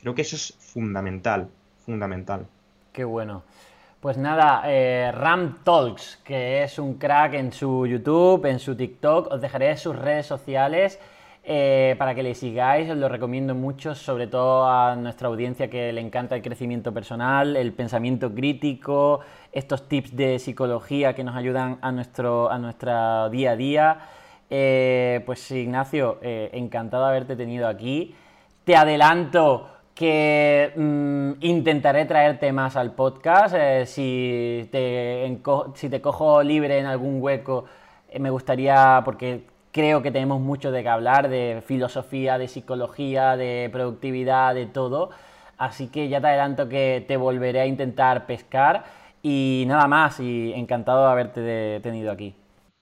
[0.00, 1.48] Creo que eso es fundamental,
[1.84, 2.46] fundamental.
[2.92, 3.42] Qué bueno.
[4.00, 9.32] Pues nada, eh, Ram Talks, que es un crack en su YouTube, en su TikTok,
[9.32, 11.00] os dejaré sus redes sociales
[11.42, 15.92] eh, para que le sigáis, os lo recomiendo mucho, sobre todo a nuestra audiencia que
[15.92, 19.20] le encanta el crecimiento personal, el pensamiento crítico,
[19.52, 24.00] estos tips de psicología que nos ayudan a nuestro, a nuestra día a día.
[24.48, 28.14] Eh, pues Ignacio, eh, encantado de haberte tenido aquí.
[28.64, 33.56] Te adelanto que mm, intentaré traerte más al podcast.
[33.86, 35.38] si, te,
[35.74, 37.64] si te cojo libre en algún hueco,
[38.18, 43.68] me gustaría, porque creo que tenemos mucho de qué hablar, de filosofía, de psicología, de
[43.72, 45.10] productividad, de todo.
[45.58, 48.84] Así que ya te adelanto que te volveré a intentar pescar
[49.22, 52.34] y nada más, y encantado de haberte tenido aquí.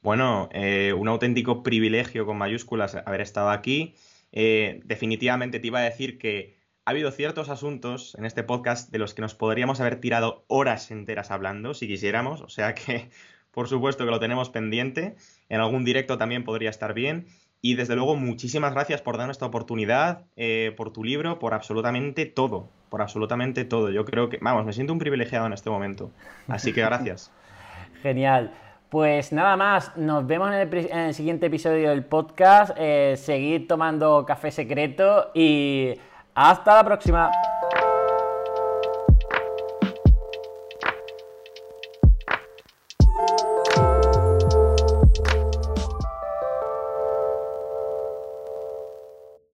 [0.05, 3.95] Bueno, eh, un auténtico privilegio con mayúsculas haber estado aquí.
[4.33, 8.99] Eh, definitivamente te iba a decir que ha habido ciertos asuntos en este podcast de
[8.99, 13.09] los que nos podríamos haber tirado horas enteras hablando, si quisiéramos, o sea que
[13.51, 15.17] por supuesto que lo tenemos pendiente.
[15.49, 17.27] En algún directo también podría estar bien.
[17.63, 22.27] Y desde luego, muchísimas gracias por darnos esta oportunidad, eh, por tu libro, por absolutamente
[22.27, 22.69] todo.
[22.91, 23.89] Por absolutamente todo.
[23.89, 26.11] Yo creo que, vamos, me siento un privilegiado en este momento.
[26.47, 27.33] Así que gracias.
[28.03, 28.53] Genial.
[28.95, 32.77] Pues nada más, nos vemos en el, siguiente episodio del podcast.
[32.79, 35.99] Eh, seguid tomando café secreto y
[36.33, 37.29] hasta la próxima.